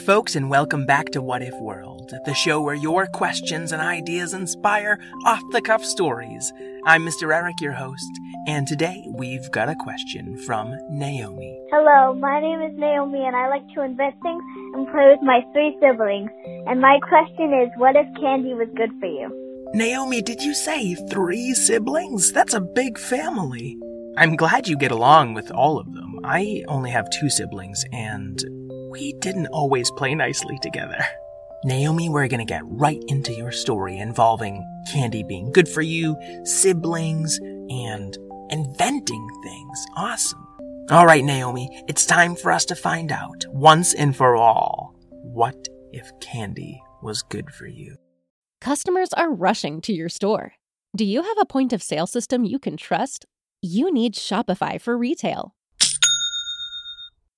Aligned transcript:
Folks, 0.00 0.34
and 0.34 0.48
welcome 0.48 0.86
back 0.86 1.10
to 1.10 1.20
What 1.20 1.42
If 1.42 1.54
World, 1.60 2.12
the 2.24 2.32
show 2.32 2.62
where 2.62 2.74
your 2.74 3.06
questions 3.06 3.70
and 3.70 3.82
ideas 3.82 4.32
inspire 4.32 4.98
off 5.26 5.42
the 5.52 5.60
cuff 5.60 5.84
stories. 5.84 6.52
I'm 6.86 7.04
Mr. 7.04 7.34
Eric, 7.34 7.60
your 7.60 7.74
host, 7.74 8.10
and 8.46 8.66
today 8.66 9.04
we've 9.12 9.50
got 9.50 9.68
a 9.68 9.74
question 9.74 10.38
from 10.38 10.74
Naomi. 10.88 11.60
Hello, 11.70 12.14
my 12.14 12.40
name 12.40 12.62
is 12.62 12.76
Naomi 12.78 13.22
and 13.24 13.36
I 13.36 13.48
like 13.48 13.68
to 13.74 13.82
invent 13.82 14.14
things 14.22 14.42
and 14.74 14.86
play 14.88 15.10
with 15.10 15.22
my 15.22 15.40
three 15.52 15.76
siblings. 15.82 16.30
And 16.66 16.80
my 16.80 16.98
question 17.06 17.52
is, 17.62 17.68
what 17.76 17.94
if 17.94 18.06
candy 18.18 18.54
was 18.54 18.68
good 18.74 18.90
for 19.00 19.06
you? 19.06 19.68
Naomi, 19.74 20.22
did 20.22 20.40
you 20.40 20.54
say 20.54 20.94
three 21.10 21.52
siblings? 21.52 22.32
That's 22.32 22.54
a 22.54 22.60
big 22.60 22.98
family. 22.98 23.78
I'm 24.16 24.34
glad 24.34 24.66
you 24.66 24.76
get 24.76 24.90
along 24.90 25.34
with 25.34 25.50
all 25.50 25.78
of 25.78 25.92
them. 25.92 26.20
I 26.24 26.64
only 26.68 26.90
have 26.90 27.08
two 27.10 27.30
siblings, 27.30 27.84
and 27.92 28.42
we 28.90 29.12
didn't 29.14 29.46
always 29.46 29.90
play 29.92 30.14
nicely 30.14 30.58
together. 30.58 30.98
Naomi, 31.64 32.08
we're 32.08 32.26
gonna 32.26 32.44
get 32.44 32.62
right 32.64 33.02
into 33.06 33.32
your 33.32 33.52
story 33.52 33.98
involving 33.98 34.64
candy 34.92 35.22
being 35.22 35.52
good 35.52 35.68
for 35.68 35.82
you, 35.82 36.16
siblings, 36.44 37.38
and 37.38 38.16
inventing 38.50 39.28
things. 39.44 39.86
Awesome. 39.96 40.44
All 40.90 41.06
right, 41.06 41.24
Naomi, 41.24 41.68
it's 41.86 42.04
time 42.04 42.34
for 42.34 42.50
us 42.50 42.64
to 42.64 42.74
find 42.74 43.12
out 43.12 43.44
once 43.50 43.94
and 43.94 44.16
for 44.16 44.34
all 44.34 44.96
what 45.10 45.68
if 45.92 46.10
candy 46.20 46.82
was 47.02 47.22
good 47.22 47.50
for 47.52 47.66
you? 47.66 47.96
Customers 48.60 49.12
are 49.12 49.32
rushing 49.32 49.80
to 49.82 49.92
your 49.92 50.08
store. 50.08 50.54
Do 50.96 51.04
you 51.04 51.22
have 51.22 51.36
a 51.40 51.46
point 51.46 51.72
of 51.72 51.82
sale 51.82 52.06
system 52.06 52.44
you 52.44 52.58
can 52.58 52.76
trust? 52.76 53.24
You 53.62 53.92
need 53.92 54.14
Shopify 54.14 54.80
for 54.80 54.98
retail. 54.98 55.54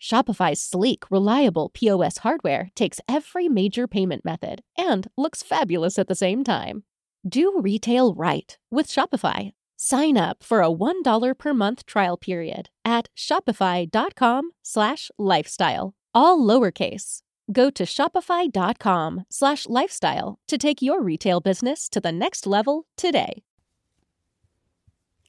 Shopify's 0.00 0.60
sleek, 0.60 1.10
reliable 1.10 1.70
POS 1.70 2.18
hardware 2.18 2.70
takes 2.74 3.00
every 3.08 3.48
major 3.48 3.86
payment 3.86 4.24
method 4.24 4.62
and 4.76 5.08
looks 5.16 5.42
fabulous 5.42 5.98
at 5.98 6.08
the 6.08 6.14
same 6.14 6.44
time. 6.44 6.84
Do 7.26 7.58
retail 7.60 8.14
right 8.14 8.56
with 8.70 8.86
Shopify. 8.86 9.52
Sign 9.76 10.16
up 10.16 10.42
for 10.42 10.62
a 10.62 10.70
$1 10.70 11.38
per 11.38 11.54
month 11.54 11.86
trial 11.86 12.16
period 12.16 12.68
at 12.84 13.08
shopify.com 13.16 14.50
slash 14.62 15.10
lifestyle, 15.18 15.94
all 16.14 16.38
lowercase. 16.38 17.22
Go 17.52 17.70
to 17.70 17.84
shopify.com 17.84 19.24
slash 19.30 19.66
lifestyle 19.68 20.38
to 20.48 20.58
take 20.58 20.82
your 20.82 21.02
retail 21.02 21.40
business 21.40 21.88
to 21.90 22.00
the 22.00 22.12
next 22.12 22.46
level 22.46 22.86
today. 22.96 23.42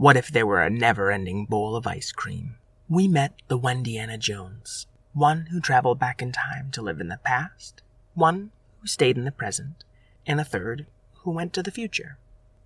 what 0.00 0.16
if 0.16 0.28
there 0.28 0.46
were 0.46 0.62
a 0.62 0.70
never 0.70 1.10
ending 1.10 1.44
bowl 1.44 1.76
of 1.76 1.86
ice 1.86 2.10
cream? 2.10 2.54
We 2.88 3.06
met 3.06 3.34
the 3.48 3.58
Whendiana 3.58 4.18
Jones, 4.18 4.86
one 5.12 5.48
who 5.50 5.60
traveled 5.60 5.98
back 5.98 6.22
in 6.22 6.32
time 6.32 6.70
to 6.70 6.80
live 6.80 7.02
in 7.02 7.08
the 7.08 7.20
past, 7.22 7.82
one 8.14 8.50
who 8.80 8.86
stayed 8.86 9.18
in 9.18 9.26
the 9.26 9.30
present, 9.30 9.84
and 10.26 10.40
a 10.40 10.44
third 10.44 10.86
who 11.18 11.32
went 11.32 11.52
to 11.52 11.62
the 11.62 11.70
future. 11.70 12.16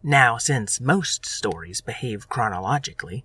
Now, 0.01 0.39
since 0.39 0.81
most 0.81 1.27
stories 1.27 1.81
behave 1.81 2.29
chronologically, 2.29 3.25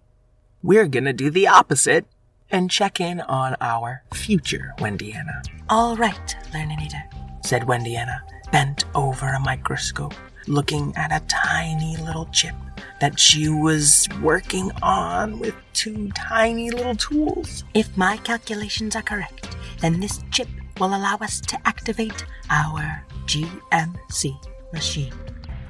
we're 0.64 0.88
gonna 0.88 1.14
do 1.14 1.30
the 1.30 1.48
opposite 1.48 2.08
and 2.50 2.72
check 2.72 3.00
in 3.00 3.22
on 3.22 3.56
our 3.62 4.02
future 4.12 4.74
Whendiana. 4.80 5.44
All 5.70 5.96
right, 5.96 6.36
Learninator, 6.52 7.46
said 7.46 7.62
Whendiana, 7.62 8.22
bent 8.52 8.86
over 8.96 9.28
a 9.28 9.40
microscope, 9.40 10.16
looking 10.50 10.92
at 10.98 11.12
a 11.14 11.24
tiny 11.28 11.96
little 11.98 12.26
chip 12.34 12.56
that 13.00 13.20
she 13.20 13.48
was 13.48 14.08
working 14.22 14.72
on 14.82 15.40
with 15.40 15.56
two 15.74 16.10
tiny 16.12 16.72
little 16.72 16.96
tools. 16.96 17.64
If 17.74 17.96
my 17.96 18.18
calculations 18.18 18.96
are 18.96 19.02
correct, 19.02 19.56
then 19.80 20.00
this 20.00 20.20
chip 20.32 20.50
will 20.80 20.90
allow 20.90 21.16
us 21.22 21.40
to 21.42 21.58
activate 21.66 22.26
our 22.50 23.06
GMC 23.26 24.36
machine. 24.74 25.14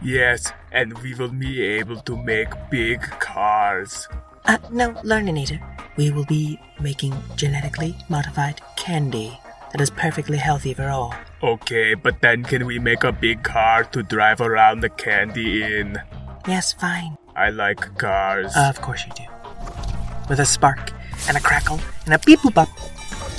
Yes, 0.01 0.51
and 0.71 0.97
we 0.99 1.13
will 1.13 1.29
be 1.29 1.61
able 1.61 1.97
to 2.01 2.15
make 2.15 2.49
big 2.71 3.01
cars. 3.19 4.07
Uh, 4.45 4.57
no, 4.71 4.93
Learninator. 5.03 5.59
We 5.97 6.11
will 6.11 6.25
be 6.25 6.57
making 6.79 7.13
genetically 7.35 7.97
modified 8.07 8.61
candy 8.77 9.37
that 9.71 9.81
is 9.81 9.89
perfectly 9.89 10.37
healthy 10.37 10.73
for 10.73 10.89
all. 10.89 11.13
Okay, 11.41 11.93
but 11.93 12.21
then 12.21 12.43
can 12.43 12.65
we 12.65 12.79
make 12.79 13.03
a 13.03 13.11
big 13.11 13.43
car 13.43 13.83
to 13.85 14.03
drive 14.03 14.41
around 14.41 14.81
the 14.81 14.89
candy 14.89 15.63
in? 15.63 15.97
Yes, 16.47 16.73
fine. 16.73 17.17
I 17.35 17.49
like 17.49 17.97
cars. 17.97 18.51
Of 18.55 18.81
course 18.81 19.05
you 19.05 19.13
do. 19.15 19.23
With 20.27 20.39
a 20.39 20.45
spark, 20.45 20.91
and 21.27 21.37
a 21.37 21.39
crackle, 21.39 21.79
and 22.05 22.13
a 22.13 22.19
beep 22.19 22.39
boop 22.39 22.57
up. 22.57 22.69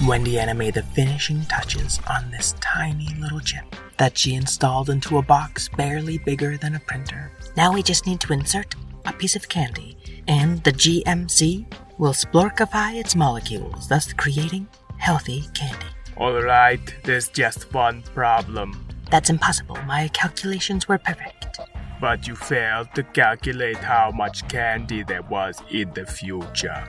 Whendiana 0.00 0.56
made 0.56 0.74
the 0.74 0.82
finishing 0.82 1.42
touches 1.44 2.00
on 2.08 2.30
this 2.30 2.54
tiny 2.60 3.08
little 3.18 3.40
chip 3.40 3.64
that 3.98 4.16
she 4.16 4.34
installed 4.34 4.88
into 4.88 5.18
a 5.18 5.22
box 5.22 5.68
barely 5.68 6.16
bigger 6.18 6.56
than 6.56 6.74
a 6.74 6.80
printer. 6.80 7.30
Now 7.56 7.74
we 7.74 7.82
just 7.82 8.06
need 8.06 8.20
to 8.20 8.32
insert 8.32 8.74
a 9.04 9.12
piece 9.12 9.36
of 9.36 9.48
candy, 9.48 9.98
and 10.26 10.64
the 10.64 10.72
GMC 10.72 11.66
will 11.98 12.14
splorkify 12.14 12.92
its 12.92 13.14
molecules, 13.14 13.88
thus 13.88 14.12
creating 14.14 14.66
healthy 14.96 15.44
candy. 15.52 15.89
Alright, 16.20 16.96
there's 17.04 17.28
just 17.30 17.72
one 17.72 18.02
problem. 18.14 18.86
That's 19.10 19.30
impossible. 19.30 19.78
My 19.86 20.08
calculations 20.08 20.86
were 20.86 20.98
perfect. 20.98 21.58
But 21.98 22.28
you 22.28 22.36
failed 22.36 22.88
to 22.94 23.02
calculate 23.02 23.78
how 23.78 24.10
much 24.10 24.46
candy 24.46 25.02
there 25.02 25.22
was 25.22 25.62
in 25.70 25.90
the 25.94 26.04
future. 26.04 26.84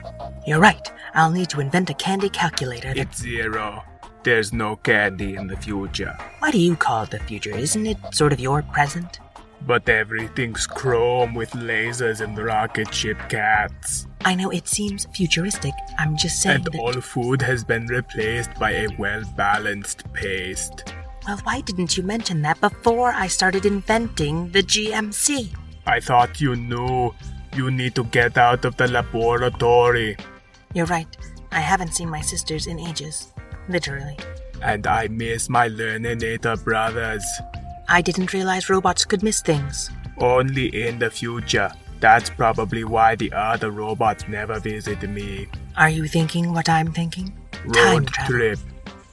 You're 0.46 0.60
right. 0.60 0.86
I'll 1.14 1.30
need 1.30 1.48
to 1.48 1.60
invent 1.60 1.88
a 1.88 1.94
candy 1.94 2.28
calculator. 2.28 2.88
That... 2.88 2.98
It's 2.98 3.22
zero. 3.22 3.82
There's 4.22 4.52
no 4.52 4.76
candy 4.76 5.34
in 5.36 5.46
the 5.46 5.56
future. 5.56 6.14
Why 6.40 6.50
do 6.50 6.58
you 6.58 6.76
call 6.76 7.04
it 7.04 7.10
the 7.10 7.18
future? 7.20 7.56
Isn't 7.56 7.86
it 7.86 7.96
sort 8.12 8.34
of 8.34 8.38
your 8.38 8.60
present? 8.60 9.18
But 9.66 9.88
everything's 9.88 10.66
chrome 10.66 11.34
with 11.34 11.50
lasers 11.52 12.20
and 12.20 12.36
rocket 12.36 12.92
ship 12.92 13.16
cats. 13.28 14.06
I 14.24 14.34
know 14.34 14.50
it 14.50 14.66
seems 14.66 15.06
futuristic. 15.14 15.72
I'm 15.98 16.16
just 16.16 16.42
saying 16.42 16.56
And 16.56 16.64
that. 16.66 16.80
all 16.80 17.00
food 17.00 17.40
has 17.42 17.62
been 17.64 17.86
replaced 17.86 18.54
by 18.58 18.72
a 18.72 18.88
well 18.98 19.22
balanced 19.36 20.10
paste. 20.12 20.92
Well, 21.26 21.38
why 21.44 21.60
didn't 21.60 21.96
you 21.96 22.02
mention 22.02 22.42
that 22.42 22.60
before 22.60 23.12
I 23.12 23.28
started 23.28 23.64
inventing 23.64 24.50
the 24.50 24.62
GMC? 24.62 25.54
I 25.86 26.00
thought 26.00 26.40
you 26.40 26.56
knew. 26.56 27.14
You 27.54 27.70
need 27.70 27.94
to 27.96 28.04
get 28.04 28.38
out 28.38 28.64
of 28.64 28.76
the 28.76 28.88
laboratory. 28.88 30.16
You're 30.74 30.86
right. 30.86 31.06
I 31.52 31.60
haven't 31.60 31.94
seen 31.94 32.08
my 32.08 32.20
sisters 32.22 32.66
in 32.66 32.80
ages. 32.80 33.32
Literally. 33.68 34.16
And 34.62 34.86
I 34.86 35.06
miss 35.08 35.48
my 35.48 35.68
Learninator 35.68 36.62
brothers. 36.64 37.24
I 37.92 38.00
didn't 38.00 38.32
realize 38.32 38.70
robots 38.70 39.04
could 39.04 39.22
miss 39.22 39.40
things. 39.42 39.90
Only 40.18 40.66
in 40.88 40.98
the 40.98 41.10
future. 41.10 41.70
That's 42.00 42.30
probably 42.30 42.84
why 42.84 43.14
the 43.16 43.30
other 43.32 43.70
robots 43.70 44.26
never 44.28 44.58
visit 44.58 45.02
me. 45.08 45.46
Are 45.76 45.90
you 45.90 46.08
thinking 46.08 46.52
what 46.54 46.68
I'm 46.68 46.90
thinking? 46.92 47.32
Road 47.64 47.74
Time 47.76 48.06
travel. 48.06 48.26
trip. 48.34 48.58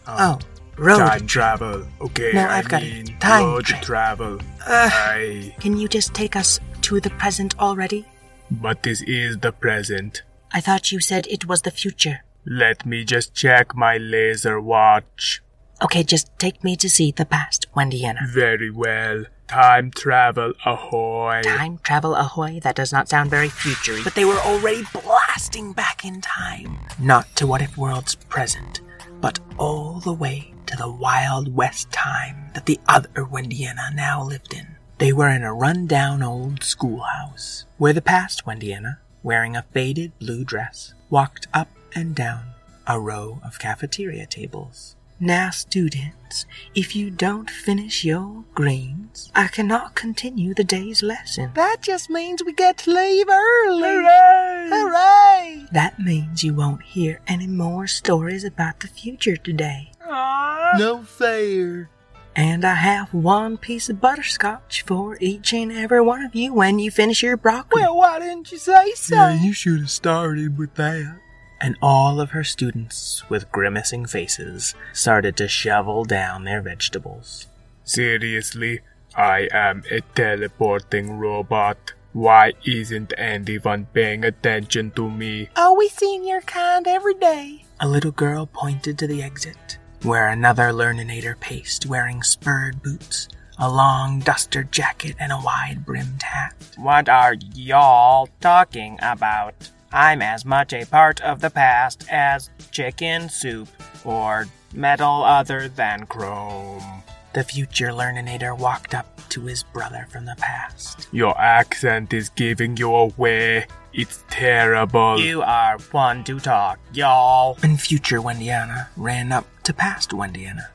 Oh, 0.07 0.39
road. 0.77 0.97
Time 0.97 1.27
travel. 1.27 1.85
Okay, 2.01 2.31
No, 2.33 2.45
I 2.47 2.57
I've 2.59 2.69
got 2.69 2.81
it. 2.83 2.93
mean 2.93 3.19
Time 3.19 3.43
road 3.45 3.65
trip. 3.65 3.81
travel. 3.81 4.39
Ugh. 4.65 4.91
Aye. 4.93 5.55
Can 5.59 5.77
you 5.77 5.87
just 5.87 6.13
take 6.13 6.35
us 6.37 6.59
to 6.83 6.99
the 7.01 7.09
present 7.11 7.59
already? 7.59 8.05
But 8.49 8.81
this 8.83 9.01
is 9.03 9.37
the 9.39 9.51
present. 9.51 10.23
I 10.53 10.61
thought 10.61 10.91
you 10.91 10.99
said 10.99 11.27
it 11.27 11.45
was 11.47 11.61
the 11.63 11.71
future. 11.71 12.21
Let 12.45 12.85
me 12.85 13.03
just 13.03 13.35
check 13.35 13.75
my 13.75 13.97
laser 13.97 14.59
watch. 14.59 15.43
Okay, 15.81 16.03
just 16.03 16.27
take 16.37 16.63
me 16.63 16.75
to 16.75 16.89
see 16.89 17.11
the 17.11 17.25
past, 17.25 17.67
Whendiana. 17.73 18.29
Very 18.33 18.69
well. 18.69 19.25
Time 19.47 19.91
travel 19.91 20.53
ahoy. 20.65 21.41
Time 21.43 21.79
travel 21.83 22.15
ahoy? 22.15 22.59
That 22.59 22.75
does 22.75 22.91
not 22.91 23.07
sound 23.07 23.29
very 23.29 23.49
futury. 23.49 24.03
But 24.03 24.15
they 24.15 24.25
were 24.25 24.39
already 24.39 24.83
blasting 24.93 25.71
back 25.71 26.03
in 26.03 26.21
time. 26.21 26.79
Not 26.99 27.33
to 27.37 27.47
what 27.47 27.61
if 27.61 27.77
world's 27.77 28.15
present, 28.15 28.81
but 29.21 29.39
all 29.57 30.01
the 30.01 30.13
way 30.13 30.53
to 30.65 30.75
the 30.75 30.91
Wild 30.91 31.55
West 31.55 31.91
time 31.91 32.51
that 32.53 32.65
the 32.65 32.79
other 32.87 33.25
Whendiana 33.25 33.95
now 33.95 34.21
lived 34.23 34.53
in. 34.53 34.67
They 34.97 35.13
were 35.13 35.29
in 35.29 35.43
a 35.43 35.53
run-down 35.53 36.21
old 36.21 36.61
schoolhouse, 36.61 37.65
where 37.77 37.93
the 37.93 38.01
past 38.01 38.45
Whendiana, 38.45 38.97
wearing 39.23 39.55
a 39.55 39.65
faded 39.71 40.11
blue 40.19 40.43
dress, 40.43 40.93
walked 41.09 41.47
up 41.53 41.69
and 41.95 42.13
down 42.13 42.43
a 42.85 42.99
row 42.99 43.39
of 43.45 43.59
cafeteria 43.59 44.25
tables. 44.25 44.95
Now, 45.21 45.49
students, 45.49 46.45
if 46.75 46.95
you 46.95 47.09
don't 47.09 47.49
finish 47.49 48.05
your 48.05 48.45
greens, 48.55 49.29
I 49.35 49.47
cannot 49.47 49.93
continue 49.93 50.53
the 50.53 50.63
day's 50.63 51.03
lesson. 51.03 51.51
That 51.55 51.81
just 51.81 52.09
means 52.09 52.41
we 52.41 52.53
get 52.53 52.77
to 52.79 52.93
leave 52.93 53.27
early. 53.27 53.81
Hooray! 53.81 54.69
Hooray! 54.71 55.65
That 55.73 55.99
means 55.99 56.45
you 56.45 56.53
won't 56.53 56.83
hear 56.83 57.19
any 57.27 57.47
more 57.47 57.85
stories 57.85 58.45
about 58.45 58.79
the 58.79 58.87
future 58.87 59.35
today. 59.35 59.91
No 60.07 61.03
fair. 61.03 61.89
And 62.35 62.63
I 62.63 62.75
have 62.75 63.13
one 63.13 63.57
piece 63.57 63.89
of 63.89 63.99
butterscotch 63.99 64.83
for 64.83 65.17
each 65.19 65.51
and 65.51 65.71
every 65.71 65.99
one 65.99 66.23
of 66.23 66.33
you 66.33 66.53
when 66.53 66.79
you 66.79 66.91
finish 66.91 67.21
your 67.21 67.35
broccoli. 67.35 67.81
Well, 67.81 67.97
why 67.97 68.19
didn't 68.19 68.53
you 68.53 68.57
say 68.57 68.93
so? 68.93 69.29
you 69.29 69.51
should 69.51 69.79
have 69.79 69.89
started 69.89 70.57
with 70.57 70.75
that. 70.75 71.19
And 71.61 71.77
all 71.81 72.21
of 72.21 72.31
her 72.31 72.43
students, 72.43 73.23
with 73.29 73.51
grimacing 73.51 74.05
faces, 74.05 74.75
started 74.93 75.35
to 75.37 75.47
shovel 75.47 76.05
down 76.05 76.43
their 76.43 76.61
vegetables. 76.61 77.47
Seriously, 77.83 78.81
I 79.15 79.49
am 79.51 79.83
a 79.91 80.01
teleporting 80.15 81.17
robot. 81.17 81.93
Why 82.13 82.53
isn't 82.65 83.13
anyone 83.17 83.87
paying 83.93 84.23
attention 84.23 84.91
to 84.91 85.09
me? 85.09 85.49
Oh, 85.55 85.75
we 85.75 85.89
seen 85.89 86.27
your 86.27 86.41
kind 86.41 86.87
every 86.87 87.15
day. 87.15 87.65
A 87.79 87.87
little 87.87 88.11
girl 88.11 88.45
pointed 88.45 88.97
to 88.99 89.07
the 89.07 89.21
exit, 89.21 89.77
where 90.03 90.27
another 90.27 90.71
Learninator 90.71 91.39
paced 91.39 91.85
wearing 91.85 92.23
spurred 92.23 92.81
boots, 92.81 93.27
a 93.57 93.69
long 93.69 94.19
duster 94.19 94.63
jacket, 94.63 95.15
and 95.19 95.31
a 95.31 95.41
wide 95.43 95.85
brimmed 95.85 96.23
hat. 96.23 96.55
What 96.77 97.09
are 97.09 97.35
y'all 97.53 98.29
talking 98.39 98.97
about? 99.01 99.69
I'm 99.91 100.21
as 100.21 100.45
much 100.45 100.71
a 100.71 100.85
part 100.85 101.19
of 101.21 101.41
the 101.41 101.49
past 101.49 102.05
as 102.11 102.51
chicken 102.71 103.27
soup 103.27 103.67
or 104.05 104.47
metal 104.73 105.23
other 105.23 105.67
than 105.67 106.05
chrome. 106.05 107.03
The 107.33 107.43
future 107.43 107.89
Learninator 107.89 108.57
walked 108.57 108.93
up 108.93 109.07
to 109.29 109.41
his 109.41 109.63
brother 109.63 110.07
from 110.09 110.25
the 110.25 110.35
past. 110.37 111.07
Your 111.11 111.39
accent 111.39 112.13
is 112.13 112.29
giving 112.29 112.77
you 112.77 112.93
away. 112.93 113.65
It's 113.93 114.23
terrible. 114.29 115.19
You 115.19 115.41
are 115.41 115.79
one 115.91 116.23
to 116.25 116.39
talk, 116.39 116.79
y'all. 116.93 117.57
And 117.63 117.81
future 117.81 118.19
Whendiana 118.19 118.87
ran 118.95 119.31
up 119.31 119.45
to 119.63 119.73
past 119.73 120.11
Whendiana. 120.11 120.67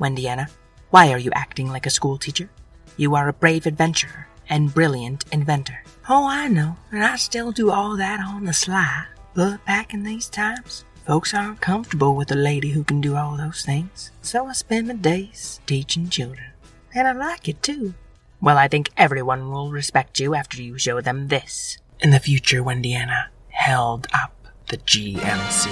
Whendiana, 0.00 0.50
why 0.90 1.12
are 1.12 1.18
you 1.18 1.30
acting 1.34 1.68
like 1.68 1.86
a 1.86 1.90
schoolteacher? 1.90 2.48
You 2.96 3.14
are 3.14 3.28
a 3.28 3.32
brave 3.32 3.66
adventurer 3.66 4.26
and 4.48 4.72
brilliant 4.72 5.24
inventor. 5.32 5.82
Oh, 6.08 6.26
I 6.26 6.48
know, 6.48 6.76
and 6.90 7.04
I 7.04 7.16
still 7.16 7.52
do 7.52 7.70
all 7.70 7.96
that 7.96 8.20
on 8.20 8.44
the 8.44 8.52
sly. 8.52 9.04
But 9.34 9.64
back 9.64 9.92
in 9.92 10.02
these 10.02 10.28
times, 10.28 10.84
folks 11.06 11.34
aren't 11.34 11.60
comfortable 11.60 12.14
with 12.14 12.32
a 12.32 12.36
lady 12.36 12.70
who 12.70 12.84
can 12.84 13.00
do 13.00 13.16
all 13.16 13.36
those 13.36 13.64
things. 13.64 14.10
So 14.22 14.46
I 14.46 14.52
spend 14.52 14.88
my 14.88 14.94
days 14.94 15.60
teaching 15.66 16.08
children. 16.08 16.46
And 16.94 17.06
I 17.06 17.12
like 17.12 17.48
it 17.48 17.62
too. 17.62 17.94
Well, 18.40 18.56
I 18.56 18.68
think 18.68 18.90
everyone 18.96 19.50
will 19.50 19.70
respect 19.70 20.20
you 20.20 20.34
after 20.34 20.62
you 20.62 20.78
show 20.78 21.00
them 21.00 21.28
this. 21.28 21.78
In 22.00 22.10
the 22.10 22.20
future, 22.20 22.62
Whendiana 22.62 23.26
held 23.48 24.06
up 24.14 24.34
the 24.68 24.76
GMC. 24.78 25.68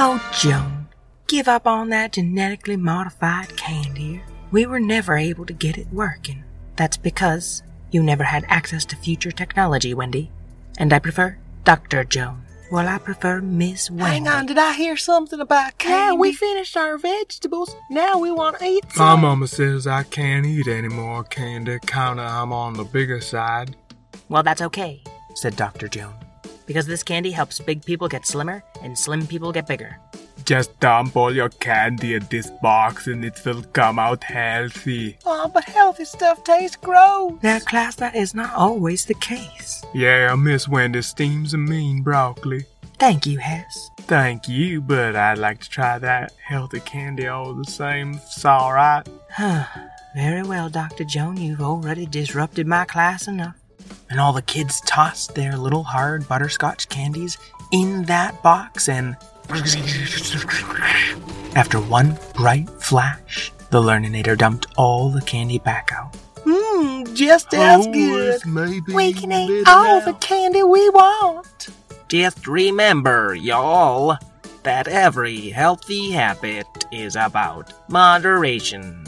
Oh, 0.00 0.22
Joan, 0.38 0.88
give 1.26 1.48
up 1.48 1.66
on 1.66 1.88
that 1.88 2.12
genetically 2.12 2.76
modified 2.76 3.56
candy. 3.56 4.22
We 4.50 4.66
were 4.66 4.80
never 4.80 5.16
able 5.16 5.46
to 5.46 5.52
get 5.52 5.76
it 5.78 5.88
working. 5.92 6.44
That's 6.78 6.96
because 6.96 7.62
you 7.90 8.02
never 8.04 8.22
had 8.22 8.44
access 8.48 8.84
to 8.86 8.96
future 8.96 9.32
technology, 9.32 9.92
Whendy. 9.94 10.28
And 10.78 10.92
I 10.92 11.00
prefer 11.00 11.36
Dr. 11.64 12.04
Joan. 12.04 12.42
Well, 12.70 12.86
I 12.86 12.98
prefer 12.98 13.40
Miss 13.40 13.88
Whendy. 13.88 14.00
Hang 14.06 14.28
on, 14.28 14.46
did 14.46 14.58
I 14.58 14.74
hear 14.74 14.96
something 14.96 15.40
about 15.40 15.72
Yeah, 15.82 15.88
candy? 15.88 16.18
we 16.18 16.28
we 16.28 16.34
finished 16.34 16.76
our 16.76 16.96
vegetables. 16.96 17.74
Now 17.90 18.18
we 18.18 18.30
want 18.30 18.60
to 18.60 18.64
eat 18.64 18.84
some. 18.92 19.06
My 19.06 19.16
mama 19.28 19.48
says 19.48 19.86
I 19.88 20.04
can't 20.04 20.46
eat 20.46 20.68
any 20.68 20.88
more 20.88 21.24
candy. 21.24 21.78
Kinda, 21.84 22.22
I'm 22.22 22.52
on 22.52 22.74
the 22.74 22.84
bigger 22.84 23.20
side. 23.20 23.74
Well, 24.28 24.44
that's 24.44 24.62
okay, 24.62 25.02
said 25.34 25.56
Dr. 25.56 25.88
Joan. 25.88 26.14
Because 26.66 26.86
this 26.86 27.02
candy 27.02 27.32
helps 27.32 27.58
big 27.58 27.84
people 27.84 28.06
get 28.06 28.24
slimmer 28.26 28.62
and 28.82 28.96
slim 28.96 29.26
people 29.26 29.50
get 29.50 29.66
bigger. 29.66 29.98
Just 30.48 30.80
dump 30.80 31.14
all 31.14 31.34
your 31.34 31.50
candy 31.50 32.14
in 32.14 32.26
this 32.30 32.50
box 32.62 33.06
and 33.06 33.22
it 33.22 33.38
will 33.44 33.62
come 33.74 33.98
out 33.98 34.24
healthy. 34.24 35.18
Oh, 35.26 35.46
but 35.52 35.64
healthy 35.64 36.06
stuff 36.06 36.42
tastes 36.42 36.74
gross. 36.74 37.34
Now, 37.42 37.58
class, 37.58 37.96
that 37.96 38.14
is 38.16 38.34
not 38.34 38.54
always 38.54 39.04
the 39.04 39.12
case. 39.12 39.84
Yeah, 39.92 40.34
Miss 40.36 40.66
Whendy 40.66 41.04
steams 41.04 41.52
a 41.52 41.58
mean 41.58 42.02
broccoli. 42.02 42.64
Thank 42.98 43.26
you, 43.26 43.36
Hess. 43.36 43.90
Thank 43.98 44.48
you, 44.48 44.80
but 44.80 45.16
I'd 45.16 45.36
like 45.36 45.60
to 45.60 45.68
try 45.68 45.98
that 45.98 46.32
healthy 46.42 46.80
candy 46.80 47.26
all 47.26 47.52
the 47.52 47.70
same. 47.70 48.14
It's 48.14 48.42
alright. 48.42 49.06
Very 50.16 50.44
well, 50.44 50.70
Dr. 50.70 51.04
Joan, 51.04 51.36
you've 51.36 51.60
already 51.60 52.06
disrupted 52.06 52.66
my 52.66 52.86
class 52.86 53.28
enough. 53.28 53.56
And 54.08 54.18
all 54.18 54.32
the 54.32 54.40
kids 54.40 54.80
tossed 54.86 55.34
their 55.34 55.58
little 55.58 55.82
hard 55.82 56.26
butterscotch 56.26 56.88
candies 56.88 57.36
in 57.70 58.04
that 58.04 58.42
box 58.42 58.88
and. 58.88 59.14
After 61.54 61.80
one 61.80 62.18
bright 62.34 62.68
flash, 62.70 63.50
the 63.70 63.80
Learninator 63.80 64.36
dumped 64.36 64.66
all 64.76 65.10
the 65.10 65.22
candy 65.22 65.58
back 65.58 65.90
out. 65.92 66.12
Mmm, 66.44 67.14
just 67.14 67.54
as 67.54 67.86
Oh, 67.86 67.92
good. 67.92 68.44
We 68.94 69.12
can 69.12 69.32
eat 69.32 69.66
all 69.66 70.00
the 70.02 70.12
candy 70.14 70.62
we 70.62 70.88
want. 70.90 71.68
Just 72.08 72.46
remember, 72.46 73.34
y'all, 73.34 74.18
that 74.62 74.86
every 74.88 75.48
healthy 75.48 76.10
habit 76.10 76.66
is 76.92 77.16
about 77.16 77.72
moderation. 77.88 79.04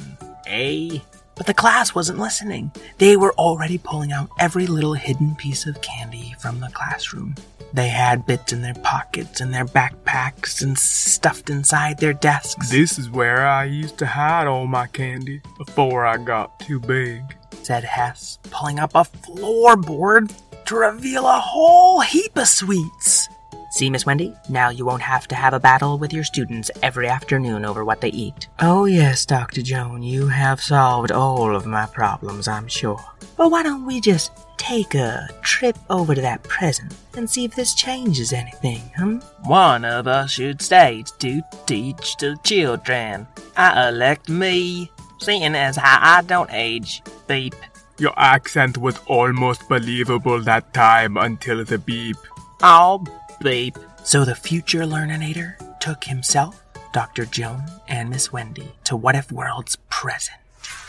Eh? 0.46 0.98
But 1.34 1.46
the 1.46 1.54
class 1.54 1.94
wasn't 1.94 2.18
listening. 2.18 2.70
They 2.98 3.16
were 3.16 3.32
already 3.34 3.78
pulling 3.78 4.12
out 4.12 4.28
every 4.38 4.66
little 4.66 4.94
hidden 4.94 5.34
piece 5.36 5.66
of 5.66 5.80
candy 5.80 6.34
from 6.38 6.60
the 6.60 6.68
classroom. 6.68 7.34
They 7.72 7.88
had 7.88 8.26
bits 8.26 8.52
in 8.52 8.62
their 8.62 8.74
pockets 8.74 9.40
and 9.40 9.54
their 9.54 9.64
backpacks 9.64 10.62
and 10.62 10.76
stuffed 10.76 11.50
inside 11.50 11.98
their 11.98 12.12
desks, 12.12 12.68
This 12.70 12.98
is 12.98 13.08
where 13.10 13.46
I 13.46 13.64
used 13.64 13.96
to 13.98 14.06
hide 14.06 14.48
all 14.48 14.66
my 14.66 14.86
candy 14.88 15.40
before 15.56 16.04
I 16.04 16.16
got 16.16 16.58
too 16.60 16.80
big. 16.80 17.22
said 17.62 17.84
Hess, 17.84 18.38
pulling 18.50 18.78
up 18.80 18.94
a 18.94 19.04
floorboard 19.04 20.32
to 20.66 20.74
reveal 20.76 21.26
a 21.26 21.38
whole 21.40 22.00
heap 22.00 22.36
of 22.36 22.48
sweets. 22.48 23.28
See, 23.72 23.88
Miss 23.88 24.02
Whendy, 24.02 24.36
now 24.48 24.70
you 24.70 24.84
won't 24.84 25.02
have 25.02 25.28
to 25.28 25.36
have 25.36 25.54
a 25.54 25.60
battle 25.60 25.96
with 25.96 26.12
your 26.12 26.24
students 26.24 26.72
every 26.82 27.06
afternoon 27.06 27.64
over 27.64 27.84
what 27.84 28.00
they 28.00 28.08
eat. 28.08 28.48
Oh, 28.58 28.84
yes, 28.84 29.24
Dr. 29.24 29.62
Joan, 29.62 30.02
you 30.02 30.26
have 30.26 30.60
solved 30.60 31.12
all 31.12 31.54
of 31.54 31.66
my 31.66 31.86
problems, 31.86 32.48
I'm 32.48 32.66
sure. 32.66 33.00
But 33.40 33.52
why 33.52 33.62
don't 33.62 33.86
we 33.86 34.02
just 34.02 34.32
take 34.58 34.94
a 34.94 35.26
trip 35.40 35.78
over 35.88 36.14
to 36.14 36.20
that 36.20 36.42
present 36.42 36.94
and 37.16 37.28
see 37.28 37.46
if 37.46 37.54
this 37.54 37.72
changes 37.72 38.34
anything, 38.34 38.82
hmm? 38.98 39.20
One 39.48 39.82
of 39.86 40.06
us 40.06 40.32
should 40.32 40.60
stay 40.60 41.04
to 41.20 41.40
teach 41.64 42.18
the 42.18 42.38
children. 42.44 43.26
I 43.56 43.88
elect 43.88 44.28
me, 44.28 44.92
seeing 45.20 45.54
as 45.54 45.76
how 45.76 46.18
I 46.18 46.20
don't 46.20 46.50
age. 46.52 47.02
Beep. 47.28 47.54
Your 47.98 48.12
accent 48.18 48.76
was 48.76 49.00
almost 49.06 49.66
believable 49.70 50.42
that 50.42 50.74
time 50.74 51.16
until 51.16 51.64
the 51.64 51.78
beep. 51.78 52.18
Oh, 52.62 53.02
beep. 53.42 53.78
So 54.04 54.26
the 54.26 54.34
future 54.34 54.80
Learninator 54.80 55.54
took 55.80 56.04
himself, 56.04 56.62
Dr. 56.92 57.24
Joan, 57.24 57.64
and 57.88 58.10
Miss 58.10 58.28
Whendy 58.28 58.72
to 58.84 58.96
What 58.96 59.14
If 59.14 59.32
World's 59.32 59.76
present. 59.88 60.39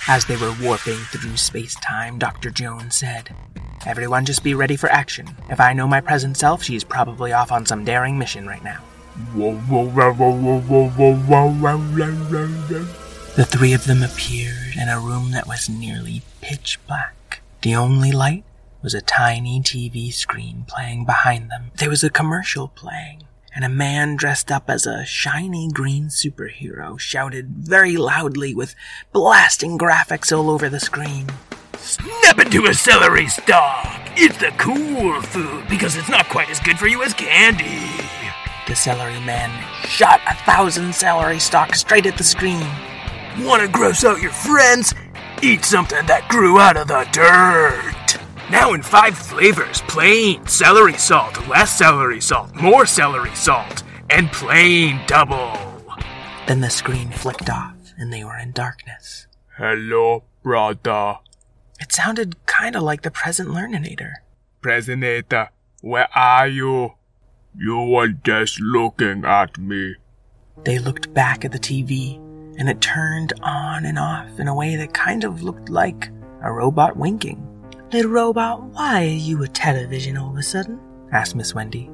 As 0.07 0.25
they 0.25 0.35
were 0.35 0.55
warping 0.61 0.97
through 0.97 1.37
space 1.37 1.75
time, 1.75 2.17
Dr. 2.17 2.49
Joan 2.49 2.89
said, 2.89 3.35
Everyone 3.85 4.25
just 4.25 4.43
be 4.43 4.53
ready 4.53 4.75
for 4.75 4.89
action. 4.89 5.27
If 5.49 5.59
I 5.59 5.73
know 5.73 5.87
my 5.87 6.01
present 6.01 6.37
self, 6.37 6.63
she's 6.63 6.83
probably 6.83 7.33
off 7.33 7.51
on 7.51 7.65
some 7.65 7.85
daring 7.85 8.17
mission 8.17 8.47
right 8.47 8.63
now. 8.63 8.81
The 13.35 13.45
three 13.45 13.73
of 13.73 13.85
them 13.85 14.03
appeared 14.03 14.75
in 14.75 14.89
a 14.89 14.99
room 14.99 15.31
that 15.31 15.47
was 15.47 15.69
nearly 15.69 16.21
pitch 16.41 16.79
black. 16.87 17.41
The 17.61 17.75
only 17.75 18.11
light 18.11 18.43
was 18.81 18.93
a 18.93 19.01
tiny 19.01 19.61
TV 19.61 20.11
screen 20.11 20.65
playing 20.67 21.05
behind 21.05 21.49
them. 21.49 21.71
There 21.77 21.89
was 21.89 22.03
a 22.03 22.09
commercial 22.09 22.69
playing 22.69 23.23
and 23.53 23.65
a 23.65 23.69
man 23.69 24.15
dressed 24.15 24.51
up 24.51 24.69
as 24.69 24.85
a 24.85 25.05
shiny 25.05 25.69
green 25.71 26.05
superhero 26.05 26.97
shouted 26.99 27.49
very 27.49 27.97
loudly 27.97 28.53
with 28.53 28.75
blasting 29.11 29.77
graphics 29.77 30.35
all 30.35 30.49
over 30.49 30.69
the 30.69 30.79
screen. 30.79 31.27
Snap 31.77 32.39
into 32.39 32.65
a 32.65 32.73
celery 32.73 33.27
stalk. 33.27 33.87
It's 34.15 34.37
the 34.37 34.53
cool 34.57 35.21
food 35.21 35.67
because 35.69 35.95
it's 35.95 36.09
not 36.09 36.29
quite 36.29 36.49
as 36.49 36.59
good 36.59 36.77
for 36.77 36.87
you 36.87 37.03
as 37.03 37.13
candy. 37.13 38.05
The 38.67 38.75
celery 38.75 39.19
man 39.21 39.49
shot 39.85 40.21
a 40.29 40.35
thousand 40.45 40.93
celery 40.93 41.39
stalks 41.39 41.81
straight 41.81 42.05
at 42.05 42.17
the 42.17 42.23
screen. 42.23 42.67
Want 43.39 43.61
to 43.61 43.67
gross 43.67 44.05
out 44.05 44.21
your 44.21 44.31
friends? 44.31 44.93
Eat 45.41 45.65
something 45.65 46.05
that 46.05 46.29
grew 46.29 46.59
out 46.59 46.77
of 46.77 46.87
the 46.87 47.07
dirt. 47.11 48.20
Now 48.51 48.73
in 48.73 48.81
five 48.81 49.17
flavors 49.17 49.81
plain, 49.83 50.45
celery 50.45 50.95
salt, 50.97 51.47
less 51.47 51.71
celery 51.71 52.19
salt, 52.19 52.53
more 52.53 52.85
celery 52.85 53.33
salt, 53.33 53.83
and 54.09 54.29
plain 54.29 54.99
double. 55.07 55.57
Then 56.47 56.59
the 56.59 56.69
screen 56.69 57.11
flicked 57.11 57.49
off, 57.49 57.77
and 57.97 58.11
they 58.11 58.25
were 58.25 58.37
in 58.37 58.51
darkness. 58.51 59.27
Hello, 59.55 60.25
brother. 60.43 61.19
It 61.79 61.93
sounded 61.93 62.45
kind 62.45 62.75
of 62.75 62.83
like 62.83 63.03
the 63.03 63.09
present 63.09 63.47
Learninator. 63.47 64.15
Presidenta, 64.61 65.51
where 65.79 66.09
are 66.13 66.47
you? 66.47 66.95
You 67.55 67.79
were 67.83 68.09
just 68.09 68.59
looking 68.59 69.23
at 69.23 69.57
me. 69.57 69.95
They 70.65 70.77
looked 70.77 71.13
back 71.13 71.45
at 71.45 71.53
the 71.53 71.59
TV, 71.59 72.17
and 72.59 72.67
it 72.67 72.81
turned 72.81 73.31
on 73.41 73.85
and 73.85 73.97
off 73.97 74.37
in 74.41 74.49
a 74.49 74.55
way 74.55 74.75
that 74.75 74.93
kind 74.93 75.23
of 75.23 75.41
looked 75.41 75.69
like 75.69 76.09
a 76.43 76.51
robot 76.51 76.97
winking. 76.97 77.47
Little 77.93 78.11
robot, 78.11 78.63
why 78.63 79.03
are 79.03 79.07
you 79.07 79.43
a 79.43 79.47
television 79.49 80.15
all 80.15 80.31
of 80.31 80.37
a 80.37 80.43
sudden? 80.43 80.79
asked 81.11 81.35
Miss 81.35 81.51
Whendy. 81.51 81.89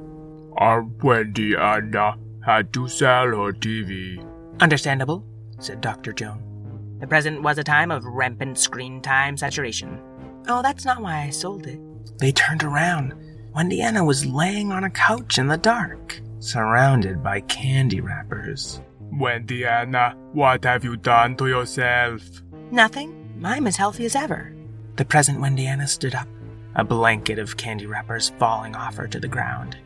Our 0.56 0.84
Whendiana 0.84 2.16
had 2.44 2.72
to 2.74 2.86
sell 2.86 3.26
her 3.26 3.52
TV. 3.52 4.24
Understandable, 4.60 5.24
said 5.58 5.80
Dr. 5.80 6.12
Joan. 6.12 6.96
The 7.00 7.08
present 7.08 7.42
was 7.42 7.58
a 7.58 7.64
time 7.64 7.90
of 7.90 8.04
rampant 8.04 8.58
screen 8.58 9.00
time 9.02 9.36
saturation. 9.36 10.00
Oh, 10.46 10.62
that's 10.62 10.84
not 10.84 11.02
why 11.02 11.22
I 11.22 11.30
sold 11.30 11.66
it. 11.66 11.80
They 12.18 12.30
turned 12.30 12.62
around. 12.62 13.14
Whendiana 13.56 14.06
was 14.06 14.24
laying 14.24 14.70
on 14.70 14.84
a 14.84 14.90
couch 14.90 15.36
in 15.36 15.48
the 15.48 15.56
dark, 15.56 16.20
surrounded 16.38 17.24
by 17.24 17.40
candy 17.40 18.00
wrappers. 18.00 18.80
Whendiana, 19.12 20.14
what 20.32 20.62
have 20.64 20.84
you 20.84 20.96
done 20.96 21.36
to 21.38 21.48
yourself? 21.48 22.22
Nothing. 22.70 23.40
I'm 23.42 23.66
as 23.66 23.76
healthy 23.76 24.04
as 24.04 24.14
ever. 24.14 24.54
The 24.98 25.04
present 25.04 25.38
Whendiana 25.38 25.88
stood 25.88 26.16
up, 26.16 26.26
a 26.74 26.82
blanket 26.82 27.38
of 27.38 27.56
candy 27.56 27.86
wrappers 27.86 28.32
falling 28.36 28.74
off 28.74 28.96
her 28.96 29.06
to 29.06 29.20
the 29.20 29.28
ground, 29.28 29.78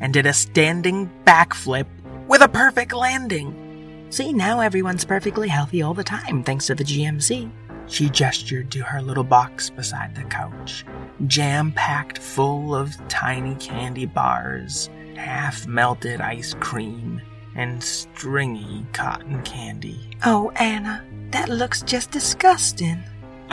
and 0.00 0.12
did 0.12 0.24
a 0.24 0.32
standing 0.32 1.10
backflip 1.26 1.86
with 2.28 2.42
a 2.42 2.48
perfect 2.48 2.92
landing. 2.92 4.06
See, 4.10 4.32
now 4.32 4.60
everyone's 4.60 5.04
perfectly 5.04 5.48
healthy 5.48 5.82
all 5.82 5.94
the 5.94 6.04
time 6.04 6.44
thanks 6.44 6.68
to 6.68 6.76
the 6.76 6.84
GMC. 6.84 7.50
She 7.88 8.08
gestured 8.08 8.70
to 8.70 8.84
her 8.84 9.02
little 9.02 9.24
box 9.24 9.68
beside 9.68 10.14
the 10.14 10.22
couch, 10.22 10.84
jam 11.26 11.72
packed 11.72 12.18
full 12.18 12.72
of 12.72 12.96
tiny 13.08 13.56
candy 13.56 14.06
bars, 14.06 14.88
half 15.16 15.66
melted 15.66 16.20
ice 16.20 16.54
cream, 16.60 17.20
and 17.56 17.82
stringy 17.82 18.86
cotton 18.92 19.42
candy. 19.42 19.98
Oh, 20.24 20.52
Ana, 20.54 21.04
that 21.32 21.48
looks 21.48 21.82
just 21.82 22.12
disgusting. 22.12 23.02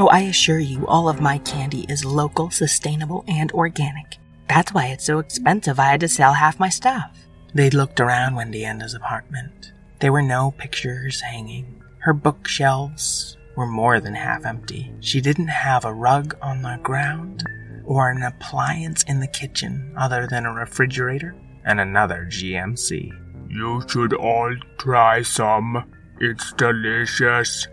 Oh, 0.02 0.08
I 0.08 0.22
assure 0.22 0.60
you, 0.60 0.88
all 0.88 1.10
of 1.10 1.20
my 1.20 1.40
candy 1.40 1.86
is 1.90 2.06
local, 2.06 2.50
sustainable, 2.50 3.26
and 3.28 3.52
organic. 3.52 4.18
That's 4.48 4.74
why 4.74 4.86
it's 4.88 5.04
so 5.04 5.20
expensive 5.20 5.78
I 5.78 5.92
had 5.92 6.00
to 6.00 6.08
sell 6.08 6.32
half 6.32 6.58
my 6.58 6.70
stuff. 6.70 7.28
They 7.54 7.70
looked 7.70 8.00
around 8.00 8.36
Whendiana's 8.36 8.94
apartment. 8.94 9.74
There 10.00 10.14
were 10.14 10.22
no 10.22 10.52
pictures 10.52 11.20
hanging. 11.20 11.84
Her 11.98 12.14
bookshelves 12.14 13.36
were 13.58 13.68
more 13.68 14.00
than 14.00 14.16
half 14.16 14.46
empty. 14.46 14.90
She 15.02 15.20
didn't 15.20 15.50
have 15.50 15.84
a 15.84 15.94
rug 15.94 16.38
on 16.42 16.62
the 16.62 16.80
ground 16.82 17.44
or 17.84 18.10
an 18.10 18.24
appliance 18.24 19.04
in 19.04 19.20
the 19.20 19.28
kitchen 19.28 19.94
other 19.98 20.28
than 20.28 20.46
a 20.46 20.54
refrigerator 20.54 21.36
and 21.66 21.82
another 21.82 22.26
GMC. 22.32 23.12
You 23.50 23.84
should 23.90 24.14
all 24.14 24.56
try 24.78 25.24
some. 25.24 25.92
It's 26.22 26.54
delicious. 26.54 27.68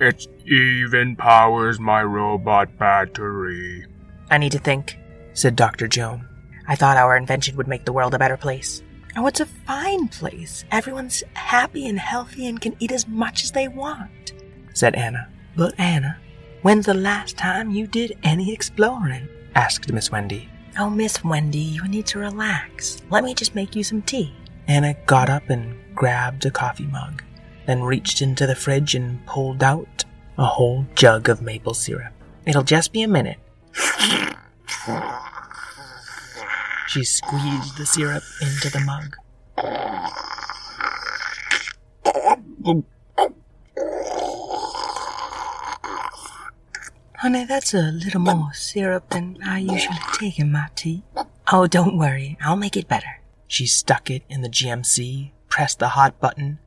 It 0.00 0.26
even 0.46 1.14
powers 1.16 1.78
my 1.78 2.02
robot 2.02 2.78
battery. 2.78 3.84
I 4.30 4.38
need 4.38 4.52
to 4.52 4.58
think, 4.58 4.96
said 5.34 5.56
Dr. 5.56 5.88
Joan. 5.88 6.26
I 6.66 6.74
thought 6.74 6.96
our 6.96 7.16
invention 7.16 7.56
would 7.56 7.68
make 7.68 7.84
the 7.84 7.92
world 7.92 8.14
a 8.14 8.18
better 8.18 8.36
place. 8.36 8.82
Oh, 9.16 9.26
it's 9.26 9.40
a 9.40 9.46
fine 9.46 10.08
place. 10.08 10.64
Everyone's 10.70 11.22
happy 11.34 11.86
and 11.86 11.98
healthy 11.98 12.46
and 12.46 12.60
can 12.60 12.76
eat 12.78 12.92
as 12.92 13.08
much 13.08 13.42
as 13.44 13.50
they 13.50 13.68
want, 13.68 14.32
said 14.72 14.94
Ana. 14.94 15.28
But 15.56 15.78
Ana, 15.78 16.16
when's 16.62 16.86
the 16.86 16.94
last 16.94 17.36
time 17.36 17.70
you 17.70 17.86
did 17.86 18.16
any 18.22 18.52
exploring? 18.52 19.28
asked 19.54 19.92
Miss 19.92 20.08
Whendy. 20.10 20.48
Oh, 20.78 20.88
Miss 20.88 21.18
Whendy, 21.18 21.72
you 21.74 21.86
need 21.88 22.06
to 22.06 22.20
relax. 22.20 23.02
Let 23.10 23.24
me 23.24 23.34
just 23.34 23.54
make 23.56 23.74
you 23.74 23.82
some 23.82 24.02
tea. 24.02 24.32
Ana 24.68 24.94
got 25.06 25.28
up 25.28 25.50
and 25.50 25.74
grabbed 25.94 26.46
a 26.46 26.50
coffee 26.50 26.86
mug, 26.86 27.22
then 27.70 27.84
reached 27.84 28.20
into 28.20 28.48
the 28.48 28.54
fridge 28.56 28.96
and 28.96 29.24
pulled 29.26 29.62
out 29.62 30.04
a 30.36 30.44
whole 30.44 30.84
jug 30.96 31.28
of 31.28 31.40
maple 31.40 31.72
syrup. 31.72 32.12
It'll 32.44 32.64
just 32.64 32.92
be 32.92 33.02
a 33.02 33.08
minute. 33.08 33.38
She 36.88 37.04
squeezed 37.04 37.78
the 37.78 37.86
syrup 37.86 38.24
into 38.42 38.70
the 38.70 38.80
mug. 38.80 39.16
Honey, 47.18 47.44
that's 47.44 47.72
a 47.72 47.92
little 47.92 48.20
more 48.20 48.52
syrup 48.52 49.10
than 49.10 49.38
I 49.46 49.60
usually 49.60 49.98
take 50.14 50.40
in 50.40 50.50
my 50.50 50.66
tea. 50.74 51.04
Oh, 51.52 51.68
don't 51.68 51.96
worry, 51.96 52.36
I'll 52.42 52.56
make 52.56 52.76
it 52.76 52.88
better. 52.88 53.20
She 53.46 53.66
stuck 53.66 54.10
it 54.10 54.24
in 54.28 54.40
the 54.40 54.48
GMC, 54.48 55.30
pressed 55.48 55.78
the 55.78 55.90
hot 55.90 56.18
button, 56.18 56.58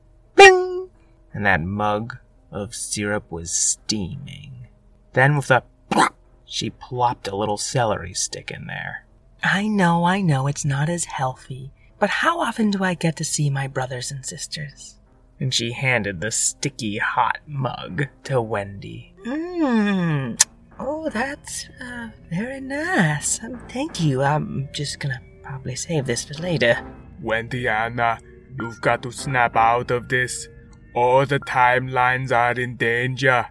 and 1.33 1.45
that 1.45 1.61
mug 1.61 2.17
of 2.51 2.75
syrup 2.75 3.31
was 3.31 3.51
steaming. 3.51 4.67
Then 5.13 5.35
with 5.35 5.51
a 5.51 5.63
plop, 5.89 6.15
she 6.45 6.69
plopped 6.69 7.27
a 7.27 7.35
little 7.35 7.57
celery 7.57 8.13
stick 8.13 8.51
in 8.51 8.67
there. 8.67 9.05
I 9.43 9.67
know, 9.67 10.05
I 10.05 10.21
know, 10.21 10.47
it's 10.47 10.63
not 10.65 10.89
as 10.89 11.05
healthy, 11.05 11.71
but 11.99 12.09
how 12.09 12.39
often 12.39 12.71
do 12.71 12.83
I 12.83 12.93
get 12.93 13.15
to 13.17 13.25
see 13.25 13.49
my 13.49 13.67
brothers 13.67 14.11
and 14.11 14.25
sisters? 14.25 14.97
And 15.39 15.53
she 15.53 15.73
handed 15.73 16.21
the 16.21 16.31
sticky 16.31 16.99
hot 16.99 17.39
mug 17.47 18.07
to 18.25 18.33
Whendy. 18.35 19.11
Mmm. 19.25 20.39
Oh, 20.79 21.09
that's 21.09 21.69
uh, 21.81 22.09
very 22.29 22.61
nice. 22.61 23.43
Um, 23.43 23.59
thank 23.69 23.99
you. 23.99 24.21
I'm 24.21 24.69
just 24.73 24.99
gonna 24.99 25.21
probably 25.43 25.75
save 25.75 26.05
this 26.05 26.23
for 26.25 26.33
later. 26.35 26.85
Whendiana, 27.21 28.19
you've 28.59 28.81
got 28.81 29.03
to 29.03 29.11
snap 29.11 29.55
out 29.55 29.91
of 29.91 30.09
this. 30.09 30.47
All 30.93 31.25
the 31.25 31.39
timelines 31.39 32.31
are 32.31 32.59
in 32.59 32.75
danger. 32.75 33.47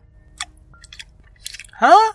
Huh? 1.78 2.12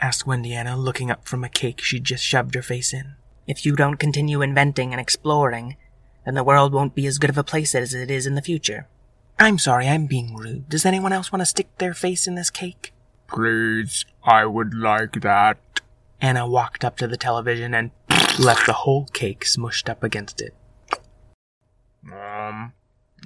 asked 0.00 0.24
Whendiana, 0.24 0.78
looking 0.78 1.10
up 1.10 1.26
from 1.26 1.44
a 1.44 1.48
cake 1.48 1.80
she'd 1.80 2.04
just 2.04 2.24
shoved 2.24 2.54
her 2.54 2.62
face 2.62 2.92
in. 2.92 3.14
If 3.46 3.66
you 3.66 3.74
don't 3.74 3.96
continue 3.96 4.42
inventing 4.42 4.92
and 4.92 5.00
exploring, 5.00 5.76
then 6.24 6.34
the 6.34 6.44
world 6.44 6.72
won't 6.72 6.94
be 6.94 7.06
as 7.06 7.18
good 7.18 7.30
of 7.30 7.38
a 7.38 7.44
place 7.44 7.74
as 7.74 7.92
it 7.94 8.10
is 8.10 8.26
in 8.26 8.34
the 8.36 8.42
future. 8.42 8.86
I'm 9.38 9.58
sorry, 9.58 9.88
I'm 9.88 10.06
being 10.06 10.36
rude. 10.36 10.68
Does 10.68 10.86
anyone 10.86 11.12
else 11.12 11.32
want 11.32 11.40
to 11.40 11.46
stick 11.46 11.66
their 11.78 11.94
face 11.94 12.26
in 12.26 12.34
this 12.34 12.50
cake? 12.50 12.92
Please, 13.26 14.04
I 14.22 14.44
would 14.44 14.74
like 14.74 15.20
that. 15.22 15.58
Ana 16.20 16.46
walked 16.46 16.84
up 16.84 16.96
to 16.98 17.06
the 17.06 17.16
television 17.16 17.74
and 17.74 17.90
left 18.38 18.66
the 18.66 18.72
whole 18.72 19.06
cake 19.06 19.44
smushed 19.44 19.88
up 19.88 20.02
against 20.04 20.40
it. 20.40 20.54
Um, 22.12 22.72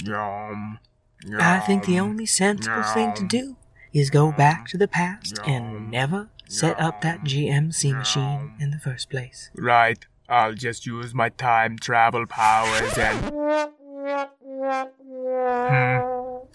yum. 0.04 0.78
Yum 1.24 1.40
I 1.40 1.60
think 1.60 1.86
the 1.86 2.00
only 2.00 2.26
sensible 2.26 2.82
thing 2.82 3.12
to 3.14 3.26
do 3.26 3.56
is 3.92 4.10
go 4.10 4.32
back 4.32 4.66
to 4.68 4.78
the 4.78 4.88
past 4.88 5.38
and 5.46 5.90
never 5.90 6.28
set 6.48 6.78
up 6.80 7.00
that 7.00 7.24
GMC 7.24 7.96
machine 7.96 8.52
in 8.60 8.70
the 8.70 8.78
first 8.78 9.08
place. 9.08 9.50
Right, 9.56 10.04
I'll 10.28 10.54
just 10.54 10.86
use 10.86 11.14
my 11.14 11.28
time 11.30 11.78
travel 11.78 12.26
powers 12.26 12.98
and. 12.98 13.32
Hmm. 14.54 16.04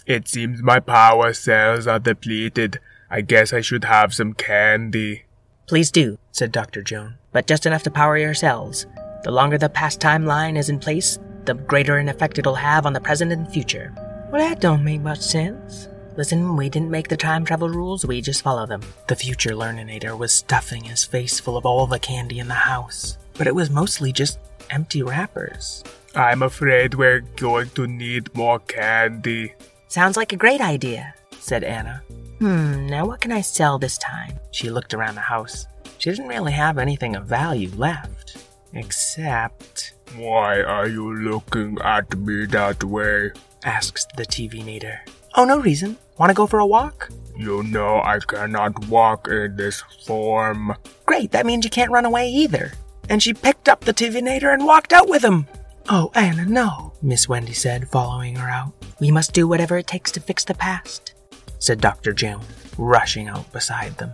It 0.06 0.28
seems 0.28 0.64
my 0.64 0.80
power 0.80 1.34
cells 1.34 1.86
are 1.86 2.00
depleted. 2.00 2.80
I 3.12 3.22
guess 3.22 3.54
I 3.54 3.62
should 3.62 3.84
have 3.84 4.14
some 4.14 4.34
candy. 4.34 5.26
Please 5.68 5.92
do, 5.92 6.18
said 6.32 6.52
Dr. 6.52 6.82
Joan, 6.82 7.18
but 7.32 7.48
just 7.48 7.66
enough 7.66 7.84
to 7.84 7.92
power 7.92 8.18
your 8.18 8.34
cells. 8.34 8.88
The 9.24 9.32
longer 9.32 9.58
the 9.58 9.70
past 9.70 10.00
timeline 10.00 10.58
is 10.58 10.70
in 10.70 10.80
place, 10.80 11.20
the 11.46 11.54
greater 11.54 11.98
an 11.98 12.10
effect 12.10 12.40
it'll 12.40 12.56
have 12.56 12.86
on 12.86 12.94
the 12.94 13.00
present 13.00 13.32
and 13.32 13.48
future. 13.48 13.94
Well, 14.32 14.48
that 14.48 14.62
don't 14.62 14.84
make 14.84 15.02
much 15.02 15.22
sense. 15.22 15.88
Listen, 16.16 16.56
we 16.56 16.70
didn't 16.70 16.92
make 16.92 17.08
the 17.08 17.18
time 17.18 17.44
travel 17.44 17.68
rules, 17.68 18.06
we 18.06 18.22
just 18.22 18.44
follow 18.44 18.68
them. 18.68 18.82
The 19.08 19.16
future 19.16 19.52
Learninator 19.52 20.16
was 20.16 20.32
stuffing 20.32 20.84
his 20.84 21.04
face 21.04 21.40
full 21.40 21.58
of 21.58 21.66
all 21.66 21.88
the 21.88 21.98
candy 21.98 22.38
in 22.38 22.48
the 22.48 22.54
house, 22.54 23.18
but 23.34 23.48
it 23.48 23.56
was 23.56 23.72
mostly 23.72 24.12
just 24.12 24.38
empty 24.70 25.02
wrappers. 25.02 25.84
I'm 26.14 26.44
afraid 26.44 26.94
we're 26.94 27.22
going 27.22 27.70
to 27.72 27.88
need 27.88 28.36
more 28.36 28.60
candy. 28.60 29.56
Sounds 29.88 30.16
like 30.16 30.32
a 30.32 30.38
great 30.38 30.62
idea, 30.62 31.16
said 31.40 31.64
Ana. 31.64 32.04
Hmm, 32.38 32.86
now 32.86 33.08
what 33.08 33.22
can 33.22 33.32
I 33.32 33.42
sell 33.42 33.80
this 33.80 33.98
time? 33.98 34.40
She 34.52 34.70
looked 34.70 34.94
around 34.94 35.16
the 35.16 35.22
house. 35.22 35.66
She 35.98 36.12
didn't 36.12 36.28
really 36.28 36.52
have 36.52 36.78
anything 36.78 37.16
of 37.16 37.26
value 37.26 37.72
left. 37.76 38.38
Except, 38.74 39.94
Why 40.16 40.62
are 40.62 40.88
you 40.88 41.16
looking 41.16 41.80
at 41.84 42.16
me 42.16 42.46
that 42.48 42.84
way? 42.84 43.32
Asks 43.64 44.06
the 44.16 44.26
TV 44.26 44.64
nator. 44.64 45.00
Oh, 45.36 45.44
no 45.44 45.60
reason. 45.60 45.98
Want 46.18 46.30
to 46.30 46.34
go 46.34 46.48
for 46.48 46.60
a 46.60 46.66
walk? 46.66 47.10
You 47.38 47.64
know 47.64 48.02
I 48.04 48.20
cannot 48.20 48.88
walk 48.88 49.28
in 49.28 49.56
this 49.56 49.82
form. 50.06 50.76
Great, 51.06 51.32
that 51.32 51.46
means 51.46 51.64
you 51.64 51.72
can't 51.72 51.92
run 51.92 52.06
away 52.06 52.30
either. 52.30 52.74
And 53.10 53.24
she 53.24 53.34
picked 53.34 53.70
up 53.70 53.82
the 53.82 53.94
TV 53.94 54.22
nator 54.22 54.54
and 54.54 54.66
walked 54.66 54.94
out 54.94 55.10
with 55.10 55.24
him. 55.24 55.48
Oh, 55.90 56.12
Ana, 56.16 56.46
no, 56.46 56.94
Miss 57.02 57.28
Whendy 57.28 57.56
said, 57.56 57.90
following 57.90 58.36
her 58.36 58.50
out. 58.50 58.74
We 59.00 59.12
must 59.12 59.34
do 59.34 59.48
whatever 59.48 59.78
it 59.78 59.88
takes 59.88 60.12
to 60.12 60.20
fix 60.20 60.44
the 60.44 60.54
past, 60.54 61.14
said 61.60 61.82
Dr. 61.82 62.14
Joan, 62.14 62.42
rushing 62.78 63.28
out 63.28 63.52
beside 63.52 63.98
them. 63.98 64.12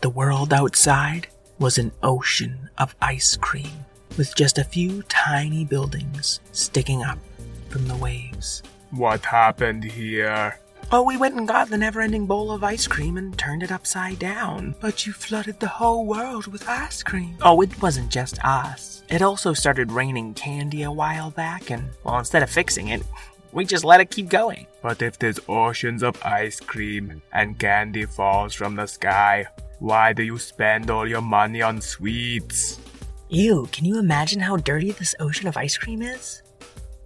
The 0.00 0.10
world 0.10 0.52
outside 0.52 1.26
was 1.58 1.78
an 1.78 1.92
ocean 2.02 2.68
of 2.78 2.94
ice 3.02 3.36
cream, 3.36 3.84
with 4.16 4.36
just 4.36 4.58
a 4.58 4.64
few 4.64 5.02
tiny 5.04 5.64
buildings 5.64 6.40
sticking 6.52 7.02
up 7.02 7.18
from 7.68 7.88
the 7.88 7.96
waves. 7.96 8.62
What 8.90 9.24
happened 9.24 9.84
here? 9.84 10.58
Oh, 10.90 11.02
we 11.02 11.18
went 11.18 11.34
and 11.34 11.46
got 11.46 11.68
the 11.68 11.76
never 11.76 12.00
ending 12.00 12.24
bowl 12.24 12.50
of 12.50 12.64
ice 12.64 12.86
cream 12.86 13.18
and 13.18 13.36
turned 13.36 13.62
it 13.62 13.70
upside 13.70 14.18
down. 14.18 14.74
But 14.80 15.06
you 15.06 15.12
flooded 15.12 15.60
the 15.60 15.68
whole 15.68 16.06
world 16.06 16.46
with 16.46 16.66
ice 16.66 17.02
cream. 17.02 17.36
Oh, 17.42 17.60
it 17.60 17.82
wasn't 17.82 18.10
just 18.10 18.42
us. 18.42 19.02
It 19.10 19.20
also 19.20 19.52
started 19.52 19.92
raining 19.92 20.32
candy 20.32 20.82
a 20.84 20.90
while 20.90 21.30
back, 21.30 21.70
and, 21.70 21.90
well, 22.04 22.18
instead 22.18 22.42
of 22.42 22.48
fixing 22.48 22.88
it, 22.88 23.02
we 23.52 23.66
just 23.66 23.84
let 23.84 24.00
it 24.00 24.10
keep 24.10 24.30
going. 24.30 24.66
But 24.82 25.02
if 25.02 25.18
there's 25.18 25.40
oceans 25.48 26.02
of 26.02 26.22
ice 26.24 26.60
cream 26.60 27.20
and 27.32 27.58
candy 27.58 28.06
falls 28.06 28.54
from 28.54 28.76
the 28.76 28.86
sky, 28.86 29.46
why 29.80 30.14
do 30.14 30.22
you 30.22 30.38
spend 30.38 30.90
all 30.90 31.06
your 31.06 31.22
money 31.22 31.60
on 31.60 31.82
sweets? 31.82 32.80
Ew, 33.28 33.68
can 33.72 33.84
you 33.84 33.98
imagine 33.98 34.40
how 34.40 34.56
dirty 34.56 34.92
this 34.92 35.14
ocean 35.20 35.48
of 35.48 35.56
ice 35.58 35.76
cream 35.76 36.00
is? 36.00 36.42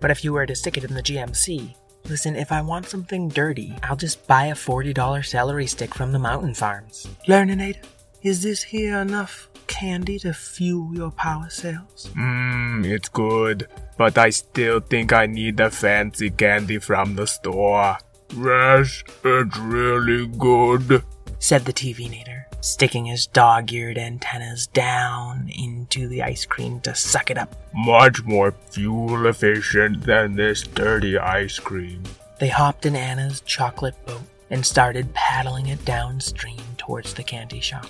But 0.02 0.10
if 0.10 0.24
you 0.24 0.32
were 0.32 0.46
to 0.46 0.54
stick 0.56 0.76
it 0.76 0.82
in 0.82 0.94
the 0.94 1.02
GMC, 1.02 1.74
listen, 2.08 2.34
if 2.34 2.50
I 2.50 2.60
want 2.60 2.88
something 2.88 3.28
dirty, 3.28 3.72
I'll 3.84 3.94
just 3.96 4.26
buy 4.26 4.46
a 4.46 4.54
$40 4.54 5.24
celery 5.24 5.68
stick 5.68 5.94
from 5.94 6.10
the 6.10 6.18
mountain 6.18 6.54
farms. 6.54 7.06
Learninate, 7.28 7.84
is 8.22 8.42
this 8.42 8.64
here 8.64 8.98
enough 8.98 9.48
candy 9.68 10.18
to 10.18 10.34
fuel 10.34 10.92
your 10.92 11.12
power 11.12 11.48
cells? 11.48 12.10
Mmm, 12.16 12.84
it's 12.84 13.08
good. 13.08 13.68
But 13.96 14.18
I 14.18 14.30
still 14.30 14.80
think 14.80 15.12
I 15.12 15.26
need 15.26 15.58
the 15.58 15.70
fancy 15.70 16.30
candy 16.30 16.78
from 16.78 17.14
the 17.14 17.28
store. 17.28 17.96
Yes, 18.36 19.04
it's 19.24 19.56
really 19.58 20.26
good. 20.26 21.04
said 21.38 21.64
the 21.64 21.72
TV 21.72 22.10
nator, 22.10 22.41
sticking 22.62 23.04
his 23.04 23.26
dog 23.26 23.70
eared 23.72 23.98
antennas 23.98 24.66
down 24.68 25.50
into 25.50 26.08
the 26.08 26.22
ice 26.22 26.46
cream 26.46 26.80
to 26.80 26.94
suck 26.94 27.30
it 27.30 27.36
up. 27.36 27.54
Much 27.74 28.22
more 28.24 28.54
fuel 28.70 29.26
efficient 29.26 30.02
than 30.02 30.36
this 30.36 30.62
dirty 30.62 31.18
ice 31.18 31.58
cream. 31.58 32.02
They 32.38 32.48
hopped 32.48 32.86
in 32.86 32.96
Ana's 32.96 33.42
chocolate 33.42 33.94
boat 34.06 34.22
and 34.48 34.64
started 34.64 35.12
paddling 35.12 35.66
it 35.66 35.84
downstream 35.84 36.60
towards 36.78 37.14
the 37.14 37.22
candy 37.22 37.60
shop. 37.60 37.86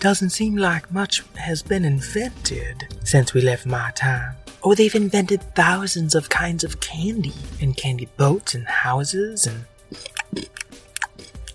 Doesn't 0.00 0.30
seem 0.30 0.56
like 0.56 0.92
much 0.92 1.22
has 1.36 1.62
been 1.62 1.84
invented 1.84 2.86
since 3.04 3.32
we 3.32 3.40
left 3.40 3.64
my 3.64 3.90
time. 3.92 4.36
Oh, 4.62 4.74
they've 4.74 4.94
invented 4.94 5.42
thousands 5.54 6.14
of 6.14 6.28
kinds 6.28 6.64
of 6.64 6.80
candy, 6.80 7.32
and 7.60 7.76
candy 7.76 8.08
boats 8.16 8.54
and 8.54 8.66
houses, 8.66 9.46
and 9.46 9.64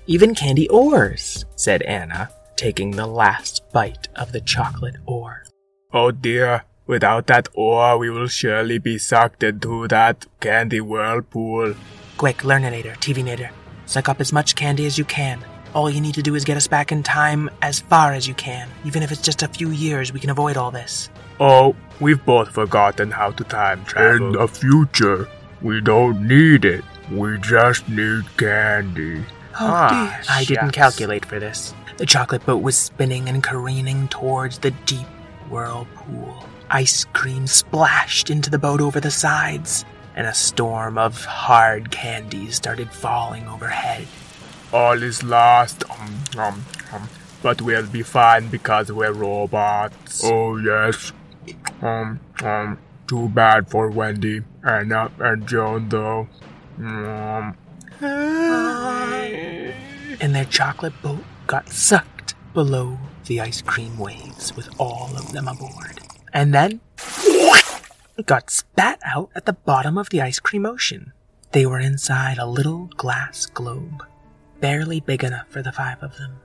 even 0.08 0.34
candy 0.34 0.68
ores, 0.70 1.46
said 1.56 1.82
Ana, 1.84 2.30
taking 2.62 2.92
the 2.92 3.08
last 3.08 3.64
bite 3.74 4.08
of 4.16 4.32
the 4.34 4.40
chocolate 4.42 4.96
ore. 5.08 5.44
Oh 5.92 6.12
dear, 6.12 6.64
without 6.86 7.26
that 7.26 7.50
ore, 7.56 7.98
we 7.98 8.12
will 8.12 8.28
surely 8.28 8.78
be 8.78 9.00
sucked 9.00 9.42
into 9.42 9.88
that 9.88 10.28
candy 10.40 10.80
whirlpool. 10.80 11.74
Quick, 12.18 12.38
Learninator, 12.44 12.96
TV 12.98 13.24
Nator, 13.24 13.50
suck 13.88 14.08
up 14.10 14.22
as 14.22 14.32
much 14.32 14.56
candy 14.56 14.86
as 14.86 14.96
you 15.00 15.06
can. 15.06 15.44
All 15.74 15.90
you 15.90 16.00
need 16.02 16.14
to 16.14 16.22
do 16.22 16.36
is 16.36 16.44
get 16.46 16.56
us 16.58 16.68
back 16.68 16.92
in 16.92 17.02
time 17.02 17.50
as 17.64 17.80
far 17.80 18.14
as 18.14 18.28
you 18.28 18.36
can. 18.36 18.70
Even 18.86 19.02
if 19.02 19.12
it's 19.12 19.22
just 19.24 19.42
a 19.42 19.48
few 19.48 19.72
years, 19.72 20.14
we 20.14 20.20
can 20.20 20.30
avoid 20.30 20.56
all 20.56 20.70
this. 20.70 21.10
Oh, 21.40 21.76
we've 22.00 22.24
both 22.26 22.50
forgotten 22.50 23.10
how 23.10 23.32
to 23.32 23.44
time 23.44 23.84
travel. 23.86 24.28
In 24.28 24.32
the 24.34 24.48
future, 24.48 25.28
we 25.64 25.82
don't 25.82 26.28
need 26.28 26.66
it. 26.66 26.84
We 27.10 27.40
just 27.40 27.90
need 27.90 28.24
candy. 28.38 29.24
Oh 29.60 29.66
Ah, 29.68 30.20
dear. 30.22 30.36
I 30.36 30.44
didn't 30.44 30.72
calculate 30.72 31.26
for 31.26 31.40
this. 31.40 31.74
The 32.02 32.08
chocolate 32.08 32.44
boat 32.48 32.64
was 32.64 32.76
spinning 32.76 33.30
and 33.30 33.44
careening 33.44 34.08
towards 34.08 34.58
the 34.58 34.72
deep 34.88 35.06
whirlpool. 35.52 36.44
Ice 36.72 37.06
cream 37.14 37.46
splashed 37.46 38.32
into 38.32 38.50
the 38.50 38.58
boat 38.58 38.82
over 38.82 39.00
the 39.00 39.12
sides, 39.12 39.86
and 40.16 40.26
a 40.26 40.34
storm 40.34 40.98
of 40.98 41.24
hard 41.24 41.92
candies 41.92 42.56
started 42.56 42.92
falling 42.92 43.48
overhead. 43.48 44.08
All 44.74 45.04
is 45.04 45.22
lost. 45.22 45.84
Um, 45.92 46.24
um, 46.40 46.66
um. 46.92 47.08
But 47.44 47.62
we'll 47.62 47.86
be 47.86 48.02
fine 48.02 48.48
because 48.48 48.92
we're 48.92 49.14
robots. 49.14 50.24
Oh, 50.26 50.58
yes. 50.58 51.14
Um, 51.84 52.20
um. 52.42 52.80
Too 53.06 53.30
bad 53.30 53.70
for 53.70 53.92
Whendy, 53.92 54.44
Ana, 54.64 55.12
and 55.20 55.48
Joan, 55.48 55.88
though. 55.90 56.28
Um, 56.80 57.56
and 60.20 60.34
their 60.34 60.46
chocolate 60.46 61.00
boat 61.04 61.24
got 61.52 61.68
sucked 61.68 62.34
below 62.54 62.98
the 63.26 63.42
ice 63.42 63.62
cream 63.62 63.98
waves 63.98 64.56
with 64.56 64.70
all 64.80 65.10
of 65.18 65.34
them 65.34 65.50
aboard. 65.50 66.00
And 66.32 66.54
then 66.54 66.80
got 68.26 68.50
spat 68.50 69.02
out 69.06 69.30
at 69.36 69.46
the 69.46 69.52
bottom 69.52 69.98
of 69.98 70.10
the 70.12 70.22
ice 70.22 70.40
cream 70.40 70.66
ocean. 70.66 71.12
They 71.52 71.66
were 71.66 71.82
inside 71.82 72.38
a 72.38 72.46
little 72.46 72.86
glass 72.96 73.48
globe, 73.48 74.02
barely 74.62 75.02
big 75.02 75.26
enough 75.26 75.50
for 75.50 75.62
the 75.62 75.74
five 75.74 76.02
of 76.02 76.18
them. 76.18 76.40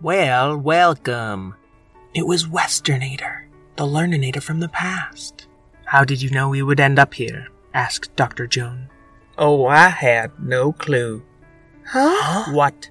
Well, 0.00 0.56
welcome. 0.56 1.54
It 2.14 2.26
was 2.26 2.46
Westernator, 2.46 3.48
the 3.76 3.84
Learninator 3.84 4.42
from 4.42 4.60
the 4.60 4.70
past. 4.70 5.46
How 5.84 6.04
did 6.04 6.22
you 6.22 6.30
know 6.30 6.48
we 6.48 6.62
would 6.62 6.80
end 6.80 6.98
up 6.98 7.12
here? 7.12 7.48
asked 7.74 8.16
Dr. 8.16 8.46
Joan. 8.46 8.88
Oh, 9.36 9.66
I 9.66 9.88
had 9.88 10.30
no 10.40 10.72
clue. 10.72 11.22
Huh? 11.84 12.50
What? 12.54 12.88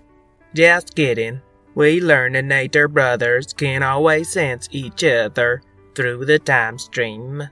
Just 0.54 0.94
kidding. 0.94 1.42
We 1.78 2.02
Learninator 2.02 2.92
brothers 2.92 3.54
can 3.54 3.84
always 3.84 4.32
sense 4.32 4.68
each 4.72 5.04
other 5.04 5.62
through 5.94 6.26
the 6.26 6.40
time 6.40 6.80
stream. 6.80 7.52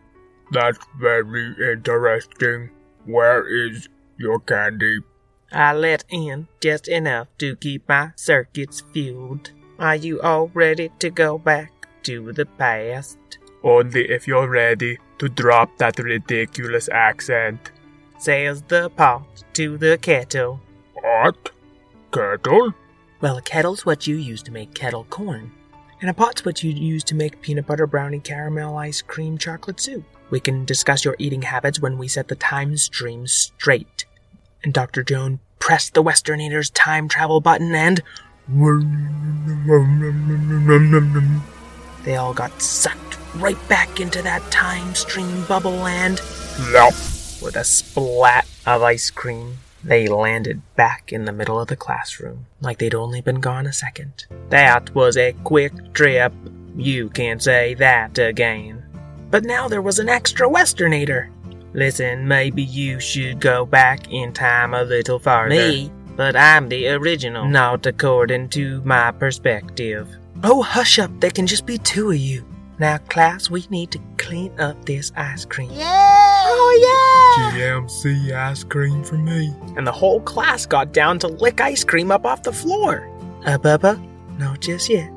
That's 0.49 0.79
very 0.99 1.53
interesting. 1.61 2.71
Where 3.05 3.45
is 3.45 3.88
your 4.17 4.39
candy? 4.39 5.01
I 5.51 5.73
let 5.73 6.05
in 6.09 6.47
just 6.59 6.88
enough 6.88 7.27
to 7.38 7.55
keep 7.55 7.88
my 7.88 8.13
circuits 8.15 8.81
fueled. 8.91 9.51
Are 9.77 9.95
you 9.95 10.19
all 10.21 10.49
ready 10.55 10.89
to 10.97 11.11
go 11.11 11.38
back 11.38 11.88
to 12.05 12.33
the 12.33 12.47
past? 12.47 13.19
Only 13.61 14.09
if 14.09 14.27
you're 14.27 14.49
ready 14.49 14.97
to 15.19 15.29
drop 15.29 15.77
that 15.77 15.99
ridiculous 15.99 16.89
accent. 16.89 17.69
Says 18.17 18.63
the 18.63 18.89
pot 18.89 19.43
to 19.53 19.77
the 19.77 19.99
kettle. 19.99 20.61
What? 20.95 21.51
Kettle? 22.11 22.73
Well, 23.21 23.38
a 23.38 23.41
kettle's 23.41 23.86
what 23.86 24.08
you 24.08 24.17
use 24.17 24.43
to 24.43 24.51
make 24.51 24.73
kettle 24.73 25.06
corn, 25.10 25.51
and 26.01 26.10
a 26.10 26.13
pot's 26.13 26.43
what 26.43 26.63
you 26.63 26.71
use 26.71 27.04
to 27.06 27.15
make 27.15 27.41
peanut 27.41 27.65
butter 27.65 27.88
brownie 27.88 28.19
caramel 28.19 28.78
ice 28.78 29.01
cream 29.01 29.38
chocolate 29.38 29.80
soup. 29.80 30.04
We 30.30 30.39
can 30.41 30.65
discuss 30.65 31.06
your 31.06 31.15
eating 31.17 31.43
habits 31.43 31.80
when 31.80 31.97
we 31.97 32.08
set 32.10 32.28
the 32.28 32.36
time 32.36 32.75
stream 32.78 33.25
straight. 33.28 34.06
And 34.63 34.73
Dr. 34.73 35.01
Joan 35.04 35.39
pressed 35.60 35.93
the 35.93 36.04
Westernator's 36.04 36.69
time 36.71 37.08
travel 37.08 37.39
button 37.39 37.73
and 37.73 38.04
they 42.04 42.15
all 42.15 42.34
got 42.34 42.62
sucked 42.62 43.17
right 43.36 43.69
back 43.69 43.99
into 43.99 44.21
that 44.23 44.41
time 44.51 44.93
stream 44.93 45.43
bubble 45.45 45.71
land. 45.71 46.21
With 47.41 47.56
a 47.56 47.63
splat 47.63 48.47
of 48.65 48.82
ice 48.84 49.10
cream, 49.10 49.58
they 49.86 50.08
landed 50.08 50.62
back 50.76 51.13
in 51.13 51.26
the 51.26 51.32
middle 51.32 51.60
of 51.60 51.67
the 51.67 51.76
classroom, 51.76 52.48
like 52.60 52.80
they'd 52.80 52.95
only 52.95 53.21
been 53.21 53.39
gone 53.39 53.67
a 53.67 53.74
second. 53.74 54.26
That 54.50 54.93
was 54.95 55.15
a 55.15 55.34
quick 55.43 55.93
trip. 55.93 56.34
You 56.76 57.10
can't 57.10 57.41
say 57.41 57.76
that 57.76 58.17
again. 58.17 58.84
But 59.30 59.43
now 59.43 59.67
there 59.67 59.82
was 59.82 60.00
an 60.00 60.10
extra 60.10 60.48
Westernator. 60.48 61.30
Listen, 61.74 62.28
maybe 62.28 62.63
you 62.63 63.00
should 63.00 63.39
go 63.39 63.65
back 63.65 64.12
in 64.12 64.34
time 64.34 64.74
a 64.74 64.84
little 64.84 65.19
farther. 65.19 65.50
Me? 65.50 65.91
But 66.15 66.36
I'm 66.36 66.69
the 66.69 66.88
original, 66.88 67.45
not 67.45 67.86
according 67.86 68.50
to 68.50 68.82
my 68.82 69.12
perspective. 69.12 70.08
Oh, 70.43 70.62
hush 70.62 71.00
up, 71.00 71.12
there 71.19 71.32
can 71.32 71.45
just 71.45 71.65
be 71.65 71.78
two 71.78 72.12
of 72.12 72.17
you. 72.17 72.45
Now, 72.77 72.97
class, 72.97 73.49
we 73.49 73.65
need 73.69 73.91
to 73.91 73.99
clean 74.17 74.51
up 74.59 74.83
this 74.85 75.11
ice 75.15 75.45
cream. 75.45 75.71
Yeah! 75.71 76.43
Oh 76.47 77.51
yeah! 77.51 77.57
GMC 77.59 78.31
ice 78.33 78.63
cream 78.63 79.03
for 79.03 79.17
me. 79.17 79.53
And 79.77 79.88
the 79.88 79.91
whole 79.91 80.19
class 80.21 80.65
got 80.65 80.91
down 80.91 81.19
to 81.19 81.27
lick 81.27 81.61
ice 81.61 81.83
cream 81.83 82.11
up 82.11 82.25
off 82.25 82.43
the 82.43 82.51
floor. 82.51 83.09
Uh, 83.45 83.57
Bubba? 83.57 83.97
No, 84.38 84.55
just 84.57 84.89
yet. 84.89 85.09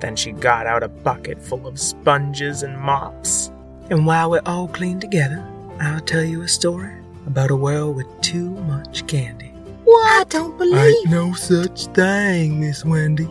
Then 0.00 0.16
she 0.16 0.32
got 0.32 0.66
out 0.66 0.82
a 0.82 0.88
bucket 0.88 1.42
full 1.42 1.66
of 1.66 1.80
sponges 1.80 2.62
and 2.62 2.78
mops. 2.78 3.50
And 3.90 4.06
while 4.06 4.30
we're 4.30 4.42
all 4.44 4.68
clean 4.68 5.00
together, 5.00 5.42
I'll 5.80 6.00
tell 6.00 6.24
you 6.24 6.42
a 6.42 6.48
story 6.48 6.94
about 7.26 7.50
a 7.50 7.56
world 7.56 7.96
with 7.96 8.20
too 8.20 8.50
much 8.50 9.06
candy. 9.06 9.52
What? 9.84 10.20
I 10.20 10.24
don't 10.28 10.58
believe. 10.58 10.78
Ain't 10.78 11.10
no 11.10 11.32
such 11.32 11.86
thing, 11.86 12.60
Miss 12.60 12.84
Whendy. 12.84 13.28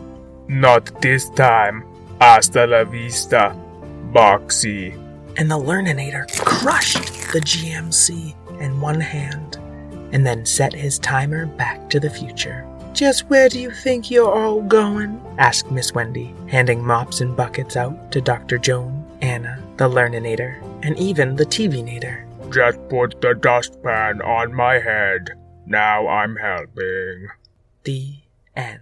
Not 0.47 1.01
this 1.01 1.29
time. 1.31 1.83
Hasta 2.19 2.65
la 2.65 2.83
vista, 2.83 3.55
Boxy. 4.11 4.95
And 5.37 5.51
the 5.51 5.57
Learninator 5.57 6.27
crushed 6.43 7.31
the 7.31 7.39
GMC 7.41 8.35
in 8.59 8.81
one 8.81 8.99
hand 9.01 9.57
and 10.11 10.25
then 10.25 10.45
set 10.45 10.73
his 10.73 10.99
timer 10.99 11.45
back 11.45 11.89
to 11.89 11.99
the 11.99 12.09
future. 12.09 12.65
Just 12.93 13.29
where 13.29 13.47
do 13.47 13.59
you 13.59 13.69
think 13.69 14.09
you're 14.09 14.33
all 14.33 14.61
going? 14.63 15.21
asked 15.37 15.69
Miss 15.69 15.91
Whendy, 15.91 16.33
handing 16.49 16.83
mops 16.83 17.21
and 17.21 17.35
buckets 17.35 17.75
out 17.75 18.11
to 18.11 18.21
Dr. 18.21 18.57
Joan, 18.57 19.05
Ana, 19.21 19.61
the 19.77 19.87
Learninator, 19.87 20.59
and 20.83 20.97
even 20.97 21.35
the 21.35 21.45
TV-nator. 21.45 22.23
Just 22.51 22.79
put 22.89 23.21
the 23.21 23.35
dustpan 23.35 24.21
on 24.21 24.53
my 24.53 24.79
head. 24.79 25.29
Now 25.67 26.07
I'm 26.07 26.35
helping. 26.37 27.27
The 27.83 28.15
end. 28.55 28.79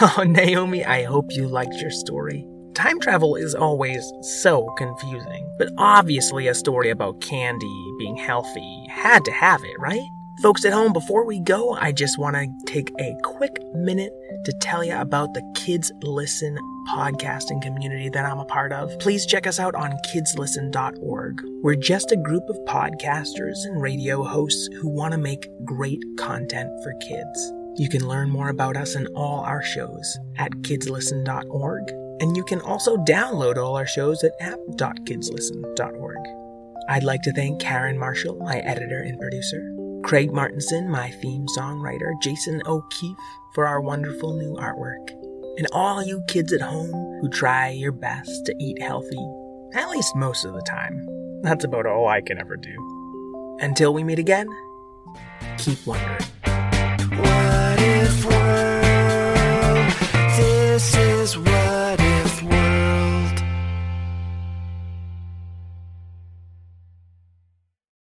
Oh, 0.00 0.22
Naomi, 0.26 0.84
I 0.84 1.02
hope 1.02 1.26
you 1.30 1.48
liked 1.48 1.74
your 1.80 1.90
story. 1.90 2.46
Time 2.74 3.00
travel 3.00 3.34
is 3.34 3.54
always 3.54 4.12
so 4.20 4.72
confusing, 4.76 5.52
but 5.58 5.70
obviously 5.76 6.46
a 6.46 6.54
story 6.54 6.90
about 6.90 7.20
candy 7.20 7.94
being 7.98 8.16
healthy 8.16 8.86
had 8.88 9.24
to 9.24 9.32
have 9.32 9.64
it, 9.64 9.76
right? 9.80 10.08
Folks 10.40 10.64
at 10.64 10.72
home, 10.72 10.92
before 10.92 11.24
we 11.24 11.40
go, 11.40 11.72
I 11.72 11.90
just 11.90 12.16
want 12.16 12.36
to 12.36 12.46
take 12.66 12.92
a 13.00 13.16
quick 13.24 13.60
minute 13.74 14.12
to 14.44 14.52
tell 14.60 14.84
you 14.84 14.94
about 14.94 15.34
the 15.34 15.42
Kids 15.56 15.90
Listen 16.02 16.56
podcasting 16.90 17.60
community 17.60 18.08
that 18.10 18.24
I'm 18.24 18.38
a 18.38 18.44
part 18.44 18.72
of. 18.72 18.96
Please 19.00 19.26
check 19.26 19.48
us 19.48 19.58
out 19.58 19.74
on 19.74 19.98
kidslisten.org. 20.06 21.42
We're 21.64 21.74
just 21.74 22.12
a 22.12 22.16
group 22.16 22.48
of 22.48 22.56
podcasters 22.68 23.64
and 23.64 23.82
radio 23.82 24.22
hosts 24.22 24.68
who 24.80 24.88
want 24.88 25.10
to 25.10 25.18
make 25.18 25.48
great 25.64 26.04
content 26.16 26.70
for 26.84 26.94
kids. 27.00 27.52
You 27.78 27.88
can 27.88 28.08
learn 28.08 28.28
more 28.28 28.48
about 28.48 28.76
us 28.76 28.96
and 28.96 29.06
all 29.14 29.38
our 29.40 29.62
shows 29.62 30.18
at 30.36 30.50
kidslisten.org, 30.62 31.90
and 32.20 32.36
you 32.36 32.42
can 32.42 32.60
also 32.60 32.96
download 32.96 33.56
all 33.56 33.76
our 33.76 33.86
shows 33.86 34.24
at 34.24 34.32
app.kidslisten.org. 34.40 36.16
I'd 36.88 37.04
like 37.04 37.22
to 37.22 37.32
thank 37.32 37.60
Karen 37.60 37.96
Marshall, 37.96 38.36
my 38.40 38.58
editor 38.58 38.98
and 39.00 39.16
producer, 39.20 39.62
Craig 40.02 40.32
Martinson, 40.32 40.90
my 40.90 41.12
theme 41.22 41.46
songwriter, 41.56 42.20
Jason 42.20 42.60
O'Keefe 42.66 43.16
for 43.54 43.68
our 43.68 43.80
wonderful 43.80 44.36
new 44.36 44.54
artwork, 44.54 45.10
and 45.56 45.68
all 45.70 46.02
you 46.02 46.20
kids 46.26 46.52
at 46.52 46.60
home 46.60 46.90
who 47.20 47.28
try 47.28 47.68
your 47.68 47.92
best 47.92 48.44
to 48.46 48.54
eat 48.58 48.82
healthy, 48.82 49.24
at 49.74 49.88
least 49.88 50.16
most 50.16 50.44
of 50.44 50.52
the 50.52 50.62
time. 50.62 51.06
That's 51.42 51.64
about 51.64 51.86
all 51.86 52.08
I 52.08 52.22
can 52.22 52.38
ever 52.38 52.56
do. 52.56 53.58
Until 53.60 53.94
we 53.94 54.02
meet 54.02 54.18
again, 54.18 54.48
keep 55.58 55.86
wondering. 55.86 56.26
This 60.78 60.96
is 60.96 61.36
what 61.36 61.96
if 61.98 62.42
world. 62.44 63.42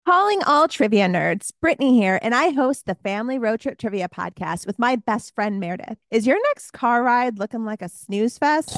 Calling 0.05 0.43
all 0.43 0.67
trivia 0.67 1.07
nerds, 1.07 1.49
Brittany 1.59 1.97
here, 1.97 2.19
and 2.21 2.35
I 2.35 2.49
host 2.49 2.85
the 2.85 2.93
Family 2.93 3.39
Road 3.39 3.61
Trip 3.61 3.79
Trivia 3.79 4.07
Podcast 4.07 4.67
with 4.67 4.77
my 4.77 4.95
best 4.95 5.33
friend 5.33 5.59
Meredith. 5.59 5.97
Is 6.11 6.27
your 6.27 6.37
next 6.49 6.69
car 6.69 7.01
ride 7.01 7.39
looking 7.39 7.65
like 7.65 7.81
a 7.81 7.89
snooze 7.89 8.37
fest? 8.37 8.77